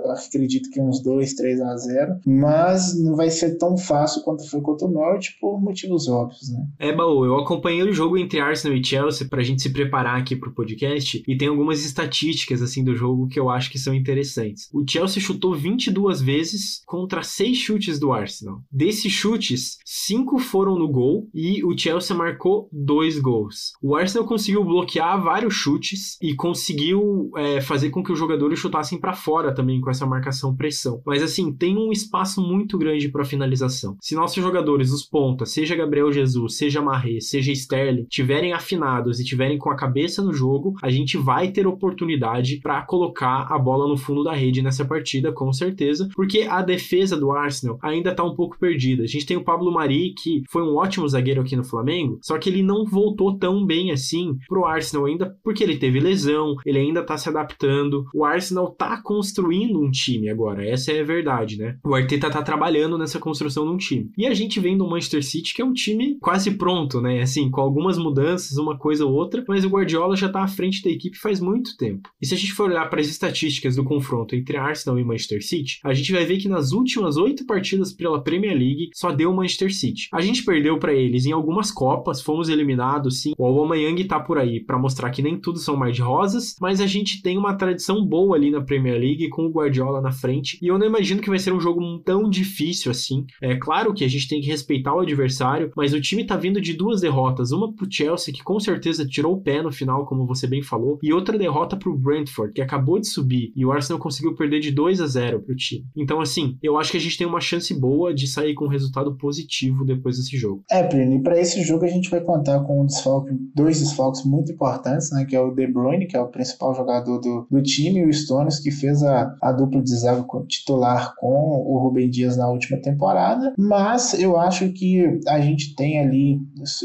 acredito 0.09 0.69
que 0.69 0.81
uns 0.81 1.01
2, 1.01 1.33
3 1.33 1.61
a 1.61 1.75
0, 1.75 2.19
mas 2.25 2.99
não 2.99 3.15
vai 3.15 3.29
ser 3.29 3.57
tão 3.57 3.77
fácil 3.77 4.21
quanto 4.23 4.49
foi 4.49 4.61
contra 4.61 4.87
o 4.87 4.91
Norte 4.91 5.37
por 5.39 5.61
motivos 5.61 6.07
óbvios, 6.07 6.49
né? 6.51 6.65
É, 6.79 6.93
Baú, 6.93 7.25
eu 7.25 7.37
acompanhei 7.37 7.83
o 7.83 7.93
jogo 7.93 8.17
entre 8.17 8.39
Arsenal 8.39 8.77
e 8.77 8.83
Chelsea 8.83 9.27
pra 9.27 9.43
gente 9.43 9.61
se 9.61 9.71
preparar 9.71 10.19
aqui 10.19 10.35
pro 10.35 10.53
podcast 10.53 11.23
e 11.27 11.37
tem 11.37 11.47
algumas 11.47 11.83
estatísticas 11.85 12.61
assim 12.61 12.83
do 12.83 12.95
jogo 12.95 13.27
que 13.27 13.39
eu 13.39 13.49
acho 13.49 13.71
que 13.71 13.79
são 13.79 13.93
interessantes. 13.93 14.69
O 14.73 14.83
Chelsea 14.87 15.21
chutou 15.21 15.55
22 15.55 16.21
vezes 16.21 16.81
contra 16.85 17.23
6 17.23 17.57
chutes 17.57 17.99
do 17.99 18.11
Arsenal. 18.11 18.61
Desses 18.89 19.11
chutes, 19.11 19.77
5 19.85 20.39
foram 20.39 20.75
no 20.75 20.87
gol 20.87 21.29
e 21.31 21.63
o 21.63 21.77
Chelsea 21.77 22.17
marcou 22.17 22.67
2 22.71 23.19
gols. 23.19 23.73
O 23.79 23.95
Arsenal 23.95 24.27
conseguiu 24.27 24.63
bloquear 24.63 25.21
vários 25.21 25.53
chutes 25.53 26.17
e 26.19 26.33
conseguiu 26.33 27.29
é, 27.37 27.61
fazer 27.61 27.91
com 27.91 28.03
que 28.03 28.11
os 28.11 28.17
jogadores 28.17 28.57
chutassem 28.57 28.99
para 28.99 29.13
fora 29.13 29.53
também 29.53 29.79
com 29.79 29.91
essa 29.91 30.07
marcação 30.07 30.55
pressão. 30.55 31.03
Mas 31.05 31.21
assim, 31.21 31.53
tem 31.53 31.77
um 31.77 31.91
espaço 31.91 32.41
muito 32.41 32.79
grande 32.79 33.09
para 33.09 33.23
finalização. 33.23 33.95
Se 34.01 34.15
nossos 34.15 34.41
jogadores, 34.41 34.91
os 34.91 35.03
pontas, 35.03 35.51
seja 35.51 35.75
Gabriel 35.75 36.11
Jesus, 36.11 36.57
seja 36.57 36.81
Marré, 36.81 37.19
seja 37.19 37.51
Sterling, 37.51 38.07
tiverem 38.09 38.53
afinados 38.53 39.19
e 39.19 39.23
tiverem 39.23 39.59
com 39.59 39.69
a 39.69 39.75
cabeça 39.75 40.23
no 40.23 40.33
jogo, 40.33 40.73
a 40.81 40.89
gente 40.89 41.15
vai 41.15 41.51
ter 41.51 41.67
oportunidade 41.67 42.59
para 42.59 42.81
colocar 42.81 43.45
a 43.51 43.59
bola 43.59 43.87
no 43.87 43.97
fundo 43.97 44.23
da 44.23 44.33
rede 44.33 44.63
nessa 44.63 44.83
partida, 44.83 45.31
com 45.31 45.53
certeza, 45.53 46.09
porque 46.15 46.47
a 46.49 46.63
defesa 46.63 47.15
do 47.15 47.31
Arsenal 47.31 47.77
ainda 47.83 48.15
tá 48.15 48.23
um 48.23 48.33
pouco 48.33 48.57
perdida. 48.57 48.78
A 49.03 49.07
gente 49.07 49.25
tem 49.25 49.37
o 49.37 49.43
Pablo 49.43 49.71
Mari, 49.71 50.13
que 50.21 50.43
foi 50.49 50.63
um 50.63 50.75
ótimo 50.75 51.07
zagueiro 51.07 51.41
aqui 51.41 51.55
no 51.55 51.63
Flamengo, 51.63 52.19
só 52.21 52.37
que 52.37 52.49
ele 52.49 52.63
não 52.63 52.85
voltou 52.85 53.37
tão 53.37 53.65
bem 53.65 53.91
assim 53.91 54.37
pro 54.47 54.65
Arsenal 54.65 55.05
ainda, 55.05 55.35
porque 55.43 55.63
ele 55.63 55.77
teve 55.77 55.99
lesão, 55.99 56.55
ele 56.65 56.79
ainda 56.79 57.03
tá 57.03 57.17
se 57.17 57.29
adaptando. 57.29 58.05
O 58.13 58.25
Arsenal 58.25 58.71
tá 58.71 59.01
construindo 59.01 59.49
construindo 59.49 59.79
um 59.79 59.91
time 59.91 60.29
agora. 60.29 60.67
Essa 60.67 60.91
é 60.91 61.01
a 61.01 61.03
verdade, 61.03 61.57
né? 61.57 61.77
O 61.83 61.93
Arteta 61.93 62.29
tá 62.29 62.41
trabalhando 62.41 62.97
nessa 62.97 63.19
construção 63.19 63.65
de 63.65 63.71
um 63.71 63.77
time. 63.77 64.11
E 64.17 64.25
a 64.25 64.33
gente 64.33 64.59
vem 64.59 64.77
do 64.77 64.87
Manchester 64.87 65.23
City, 65.23 65.53
que 65.53 65.61
é 65.61 65.65
um 65.65 65.73
time 65.73 66.17
quase 66.19 66.51
pronto, 66.51 67.01
né? 67.01 67.21
Assim, 67.21 67.49
com 67.49 67.61
algumas 67.61 67.97
mudanças, 67.97 68.57
uma 68.57 68.77
coisa 68.77 69.05
ou 69.05 69.13
outra, 69.13 69.43
mas 69.47 69.63
o 69.63 69.69
Guardiola 69.69 70.15
já 70.15 70.29
tá 70.29 70.43
à 70.43 70.47
frente 70.47 70.83
da 70.83 70.89
equipe 70.89 71.17
faz 71.17 71.39
muito 71.39 71.75
tempo. 71.77 72.09
E 72.21 72.25
se 72.25 72.33
a 72.33 72.37
gente 72.37 72.53
for 72.53 72.69
olhar 72.69 72.89
para 72.89 73.01
as 73.01 73.07
estatísticas 73.07 73.75
do 73.75 73.83
confronto 73.83 74.35
entre 74.35 74.57
Arsenal 74.57 74.99
e 74.99 75.03
Manchester 75.03 75.43
City, 75.43 75.79
a 75.83 75.93
gente 75.93 76.11
vai 76.11 76.25
ver 76.25 76.37
que 76.37 76.49
nas 76.49 76.71
últimas 76.71 77.17
oito 77.17 77.45
partidas 77.45 77.93
pela 77.93 78.23
Premier 78.23 78.57
League 78.57 78.68
só 78.93 79.11
deu 79.11 79.31
o 79.31 79.35
Manchester 79.35 79.73
City. 79.73 80.09
A 80.13 80.21
gente 80.21 80.43
perdeu 80.43 80.77
para 80.77 80.93
eles 80.93 81.25
em 81.25 81.31
algumas 81.31 81.71
copas, 81.71 82.21
fomos 82.21 82.49
eliminados, 82.49 83.21
sim. 83.21 83.33
O 83.37 83.45
Aubameyang 83.45 84.03
tá 84.05 84.19
por 84.19 84.37
aí 84.37 84.59
para 84.59 84.77
mostrar 84.77 85.09
que 85.09 85.21
nem 85.21 85.39
tudo 85.39 85.59
são 85.59 85.75
mais 85.75 85.95
de 85.95 86.01
rosas, 86.01 86.55
mas 86.59 86.81
a 86.81 86.87
gente 86.87 87.21
tem 87.21 87.37
uma 87.37 87.55
tradição 87.55 88.05
boa 88.05 88.35
ali 88.35 88.51
na 88.51 88.61
Premier 88.61 88.99
League 88.99 89.29
com 89.29 89.45
o 89.45 89.51
Guardiola 89.51 90.01
na 90.01 90.11
frente. 90.11 90.57
E 90.61 90.67
eu 90.67 90.77
não 90.77 90.85
imagino 90.85 91.21
que 91.21 91.29
vai 91.29 91.39
ser 91.39 91.53
um 91.53 91.59
jogo 91.59 91.81
tão 91.99 92.29
difícil 92.29 92.91
assim. 92.91 93.25
É 93.41 93.55
claro 93.55 93.93
que 93.93 94.03
a 94.03 94.07
gente 94.07 94.27
tem 94.27 94.41
que 94.41 94.47
respeitar 94.47 94.93
o 94.93 94.99
adversário, 94.99 95.71
mas 95.75 95.93
o 95.93 96.01
time 96.01 96.23
tá 96.23 96.35
vindo 96.35 96.61
de 96.61 96.73
duas 96.73 97.01
derrotas. 97.01 97.51
Uma 97.51 97.73
pro 97.73 97.87
Chelsea, 97.89 98.33
que 98.33 98.43
com 98.43 98.59
certeza 98.59 99.05
tirou 99.05 99.33
o 99.35 99.41
pé 99.41 99.61
no 99.61 99.71
final, 99.71 100.05
como 100.05 100.25
você 100.25 100.47
bem 100.47 100.61
falou, 100.61 100.99
e 101.01 101.13
outra 101.13 101.37
derrota 101.37 101.77
pro 101.77 101.97
Brentford, 101.97 102.53
que 102.53 102.61
acabou 102.61 102.99
de 102.99 103.07
subir. 103.07 103.51
E 103.55 103.65
o 103.65 103.71
Arsenal 103.71 103.99
conseguiu 103.99 104.35
perder 104.35 104.59
de 104.59 104.71
2 104.71 105.01
a 105.01 105.07
0 105.07 105.41
pro 105.41 105.55
time. 105.55 105.85
Então, 105.95 106.21
assim, 106.21 106.57
eu 106.61 106.77
acho 106.77 106.91
que 106.91 106.97
a 106.97 107.01
gente 107.01 107.17
tem 107.17 107.27
uma 107.27 107.41
chance 107.41 107.73
boa 107.73 108.13
de 108.13 108.27
sair 108.27 108.53
com 108.59 108.65
um 108.65 108.69
resultado 108.69 109.15
positivo 109.15 109.85
depois 109.85 110.17
desse 110.17 110.35
jogo. 110.35 110.63
É, 110.69 110.83
Plínio, 110.83 111.19
e 111.19 111.23
para 111.23 111.39
esse 111.39 111.63
jogo 111.63 111.85
a 111.85 111.87
gente 111.87 112.09
vai 112.09 112.19
contar 112.19 112.59
com 112.59 112.81
um 112.81 112.85
desfalque, 112.85 113.31
dois 113.55 113.79
desfalques 113.79 114.25
muito 114.25 114.51
importantes, 114.51 115.11
né? 115.11 115.25
Que 115.25 115.35
é 115.35 115.39
o 115.39 115.51
De 115.51 115.65
Bruyne, 115.65 116.05
que 116.05 116.17
é 116.17 116.21
o 116.21 116.27
principal 116.27 116.75
jogador 116.75 117.19
do, 117.19 117.47
do 117.49 117.63
time, 117.63 118.01
e 118.01 118.05
o 118.05 118.13
Stones, 118.13 118.59
que 118.59 118.69
fez 118.69 119.01
a, 119.01 119.33
a 119.41 119.53
dupla 119.53 119.81
de 119.81 119.95
zaga 119.95 120.25
titular 120.47 121.13
com 121.17 121.27
o 121.27 121.79
Rubem 121.79 122.09
Dias 122.09 122.35
na 122.35 122.49
última 122.49 122.77
temporada. 122.81 123.53
Mas 123.57 124.13
eu 124.19 124.37
acho 124.37 124.69
que 124.73 125.21
a 125.27 125.39
gente 125.39 125.73
tem 125.75 125.99
ali 125.99 126.41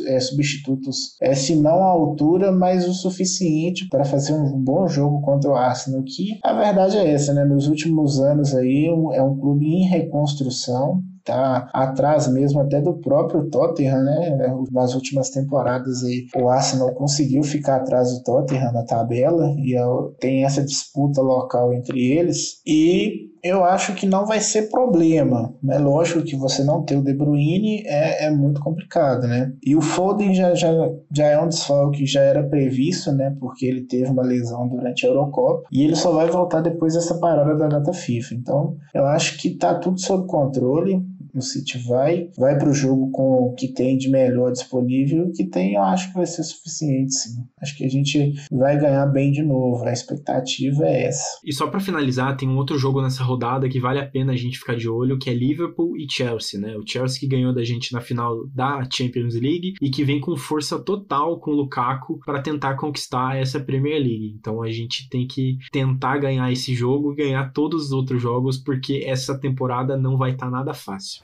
é, 0.07 0.21
substitutos, 0.21 1.17
é, 1.21 1.35
se 1.35 1.57
não 1.57 1.83
à 1.83 1.87
altura, 1.87 2.53
mas 2.53 2.87
o 2.87 2.95
suficiente 2.95 3.89
para 3.89 4.05
fazer 4.05 4.33
um 4.33 4.57
bom 4.57 4.87
jogo 4.87 5.21
contra 5.23 5.51
o 5.51 5.57
Arsenal. 5.57 6.05
Que 6.05 6.39
a 6.45 6.53
verdade 6.53 6.97
é 6.99 7.11
essa, 7.11 7.35
né? 7.35 7.45
Nos 7.45 7.67
últimos 7.67 8.21
anos 8.21 8.55
aí 8.55 8.87
é 8.87 9.23
um 9.23 9.37
clube 9.37 9.67
em 9.67 9.89
reconstrução 9.89 11.03
tá 11.25 11.69
atrás 11.73 12.29
mesmo 12.29 12.61
até 12.61 12.81
do 12.81 12.95
próprio 12.95 13.49
Tottenham, 13.49 14.03
né? 14.03 14.55
Nas 14.71 14.95
últimas 14.95 15.31
temporadas 15.31 16.05
aí, 16.05 16.27
o 16.37 16.49
Arsenal 16.49 16.93
conseguiu 16.95 17.43
ficar 17.43 17.77
atrás 17.77 18.13
do 18.13 18.23
Tottenham 18.23 18.73
na 18.73 18.85
tabela 18.85 19.55
e 19.59 19.75
tem 20.21 20.45
essa 20.45 20.63
disputa 20.63 21.21
local 21.23 21.73
entre 21.73 22.01
eles 22.13 22.61
e 22.67 23.33
eu 23.45 23.63
acho 23.63 23.95
que 23.95 24.07
não 24.07 24.25
vai 24.25 24.41
ser 24.41 24.71
problema. 24.71 25.55
É 25.69 25.79
lógico 25.79 26.23
que 26.23 26.35
você 26.35 26.65
não 26.65 26.83
ter 26.83 26.97
o 26.97 27.03
De 27.03 27.13
Bruyne 27.13 27.83
é, 27.85 28.25
é 28.25 28.31
muito 28.31 28.59
complicado, 28.63 29.29
né? 29.29 29.53
E 29.63 29.77
o 29.77 29.83
Foden 29.83 30.35
já, 30.35 30.55
já, 30.55 30.73
já 31.15 31.27
é 31.27 31.39
um 31.39 31.49
desfalque 31.49 31.99
que 31.99 32.07
já 32.07 32.23
era 32.23 32.43
previsto, 32.43 33.13
né? 33.13 33.37
Porque 33.39 33.67
ele 33.67 33.83
teve 33.83 34.09
uma 34.09 34.23
lesão 34.23 34.67
durante 34.67 35.05
a 35.05 35.11
Eurocopa 35.11 35.69
e 35.71 35.85
ele 35.85 35.95
só 35.95 36.11
vai 36.11 36.27
voltar 36.27 36.63
depois 36.63 36.95
dessa 36.95 37.19
parada 37.19 37.55
da 37.55 37.69
data 37.69 37.93
FIFA. 37.93 38.35
Então, 38.35 38.77
eu 38.95 39.05
acho 39.05 39.37
que 39.37 39.51
tá 39.51 39.75
tudo 39.75 40.01
sob 40.01 40.27
controle 40.27 41.05
o 41.35 41.43
City 41.43 41.79
vai, 41.87 42.29
vai 42.37 42.57
para 42.57 42.69
o 42.69 42.75
jogo 42.75 43.11
com 43.11 43.49
o 43.49 43.55
que 43.55 43.69
tem 43.69 43.97
de 43.97 44.09
melhor 44.09 44.53
disponível, 44.53 45.27
o 45.27 45.33
que 45.33 45.45
tem 45.45 45.75
eu 45.75 45.83
acho 45.83 46.09
que 46.09 46.15
vai 46.15 46.27
ser 46.27 46.43
suficiente, 46.43 47.13
sim. 47.13 47.45
Acho 47.61 47.77
que 47.77 47.85
a 47.85 47.89
gente 47.89 48.35
vai 48.51 48.79
ganhar 48.79 49.07
bem 49.07 49.33
de 49.33 49.43
novo, 49.43 49.85
a 49.85 49.93
expectativa 49.93 50.85
é 50.85 51.07
essa. 51.07 51.25
E 51.45 51.53
só 51.53 51.67
para 51.67 51.81
finalizar, 51.81 52.37
tem 52.37 52.49
um 52.49 52.57
outro 52.57 52.79
jogo 52.79 53.03
nessa 53.03 53.25
rodada 53.25 53.69
que 53.69 53.81
vale 53.81 53.99
a 53.99 54.07
pena 54.07 54.33
a 54.33 54.37
gente 54.37 54.59
ficar 54.59 54.77
de 54.77 54.89
olho, 54.89 55.19
que 55.19 55.31
é 55.31 55.35
Liverpool 55.35 55.97
e 55.97 56.07
Chelsea, 56.09 56.61
né? 56.61 56.77
O 56.77 56.87
Chelsea 56.87 57.21
que 57.21 57.27
ganhou 57.27 57.55
da 57.55 57.65
gente 57.65 57.93
na 57.93 58.01
final 58.01 58.47
da 58.49 58.87
Champions 58.91 59.35
League 59.35 59.75
e 59.81 59.91
que 59.91 60.05
vem 60.05 60.21
com 60.21 60.37
força 60.37 60.79
total 60.79 61.41
com 61.41 61.51
o 61.51 61.55
Lukaku 61.55 62.21
para 62.25 62.43
tentar 62.43 62.77
conquistar 62.77 63.37
essa 63.37 63.59
Premier 63.61 63.99
League. 63.99 64.37
Então 64.39 64.63
a 64.63 64.71
gente 64.71 65.09
tem 65.09 65.27
que 65.27 65.59
tentar 65.73 66.19
ganhar 66.19 66.51
esse 66.53 66.75
jogo 66.75 67.13
e 67.13 67.17
ganhar 67.17 67.53
todos 67.53 67.87
os 67.87 67.93
outros 67.93 68.21
jogos, 68.21 68.59
porque 68.59 69.03
essa 69.05 69.39
temporada 69.39 69.97
não 69.97 70.17
vai 70.17 70.33
estar 70.33 70.47
tá 70.47 70.53
nada 70.53 70.75
fácil. 70.75 71.24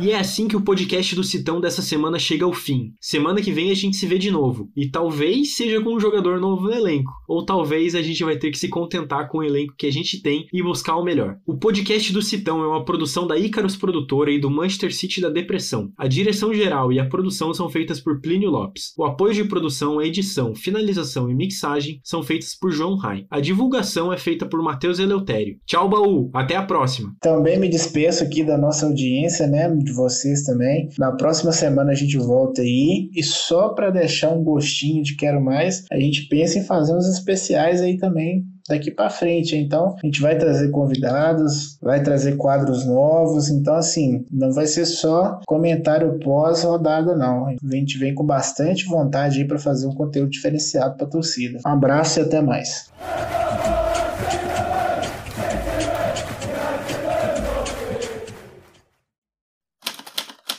E 0.00 0.10
é 0.10 0.18
assim 0.18 0.48
que 0.48 0.56
o 0.56 0.60
podcast 0.60 1.14
do 1.14 1.22
Citão 1.22 1.60
dessa 1.60 1.80
semana 1.80 2.18
chega 2.18 2.44
ao 2.44 2.52
fim. 2.52 2.94
Semana 3.00 3.40
que 3.40 3.52
vem 3.52 3.70
a 3.70 3.74
gente 3.74 3.96
se 3.96 4.06
vê 4.06 4.18
de 4.18 4.30
novo. 4.30 4.68
E 4.76 4.90
talvez 4.90 5.54
seja 5.54 5.80
com 5.80 5.94
um 5.94 6.00
jogador 6.00 6.40
novo 6.40 6.64
no 6.64 6.72
elenco. 6.72 7.12
Ou 7.28 7.44
talvez 7.44 7.94
a 7.94 8.02
gente 8.02 8.24
vai 8.24 8.36
ter 8.36 8.50
que 8.50 8.58
se 8.58 8.68
contentar 8.68 9.28
com 9.28 9.38
o 9.38 9.42
elenco 9.42 9.74
que 9.78 9.86
a 9.86 9.92
gente 9.92 10.20
tem 10.20 10.46
e 10.52 10.62
buscar 10.62 10.96
o 10.96 11.04
melhor. 11.04 11.36
O 11.46 11.56
podcast 11.56 12.12
do 12.12 12.20
Citão 12.20 12.62
é 12.62 12.66
uma 12.66 12.84
produção 12.84 13.26
da 13.26 13.38
Icarus 13.38 13.76
Produtora 13.76 14.32
e 14.32 14.40
do 14.40 14.50
Manchester 14.50 14.94
City 14.94 15.20
da 15.20 15.30
Depressão. 15.30 15.92
A 15.96 16.08
direção 16.08 16.52
geral 16.52 16.92
e 16.92 16.98
a 16.98 17.08
produção 17.08 17.54
são 17.54 17.68
feitas 17.68 18.00
por 18.00 18.20
Plínio 18.20 18.50
Lopes. 18.50 18.92
O 18.98 19.04
apoio 19.04 19.32
de 19.32 19.44
produção, 19.44 20.02
edição, 20.02 20.54
finalização 20.56 21.30
e 21.30 21.34
mixagem 21.34 22.00
são 22.02 22.22
feitas 22.22 22.54
por 22.54 22.72
João 22.72 22.96
Rai. 22.96 23.26
A 23.30 23.40
divulgação 23.40 24.12
é 24.12 24.16
feita 24.16 24.44
por 24.44 24.62
Matheus 24.62 24.98
Eleutério. 24.98 25.56
Tchau, 25.64 25.88
baú! 25.88 26.30
Até 26.34 26.56
a 26.56 26.62
próxima! 26.62 27.14
Também 27.20 27.58
me 27.58 27.68
despeço 27.68 28.24
aqui 28.24 28.42
da 28.42 28.58
nossa 28.58 28.86
audiência, 28.86 29.46
né? 29.46 29.68
De 29.84 29.92
vocês 29.92 30.42
também. 30.42 30.88
Na 30.98 31.12
próxima 31.12 31.52
semana 31.52 31.92
a 31.92 31.94
gente 31.94 32.16
volta 32.16 32.62
aí 32.62 33.10
e 33.14 33.22
só 33.22 33.68
para 33.70 33.90
deixar 33.90 34.30
um 34.30 34.42
gostinho 34.42 35.02
de 35.02 35.16
quero 35.16 35.40
mais, 35.40 35.84
a 35.90 35.98
gente 35.98 36.22
pensa 36.28 36.58
em 36.58 36.64
fazer 36.64 36.94
uns 36.94 37.08
especiais 37.08 37.80
aí 37.80 37.96
também 37.96 38.44
daqui 38.68 38.90
para 38.90 39.10
frente. 39.10 39.56
Então, 39.56 39.96
a 40.02 40.06
gente 40.06 40.20
vai 40.20 40.36
trazer 40.36 40.70
convidados, 40.70 41.78
vai 41.80 42.02
trazer 42.02 42.36
quadros 42.36 42.86
novos. 42.86 43.48
Então, 43.50 43.74
assim, 43.74 44.24
não 44.30 44.52
vai 44.52 44.66
ser 44.66 44.86
só 44.86 45.40
comentário 45.46 46.18
pós-rodada, 46.18 47.14
não. 47.14 47.46
A 47.46 47.76
gente 47.76 47.98
vem 47.98 48.14
com 48.14 48.24
bastante 48.24 48.86
vontade 48.86 49.40
aí 49.40 49.46
para 49.46 49.58
fazer 49.58 49.86
um 49.86 49.94
conteúdo 49.94 50.30
diferenciado 50.30 50.96
para 50.96 51.06
torcida. 51.06 51.58
Um 51.66 51.70
abraço 51.70 52.18
e 52.18 52.22
até 52.22 52.40
mais. 52.40 52.90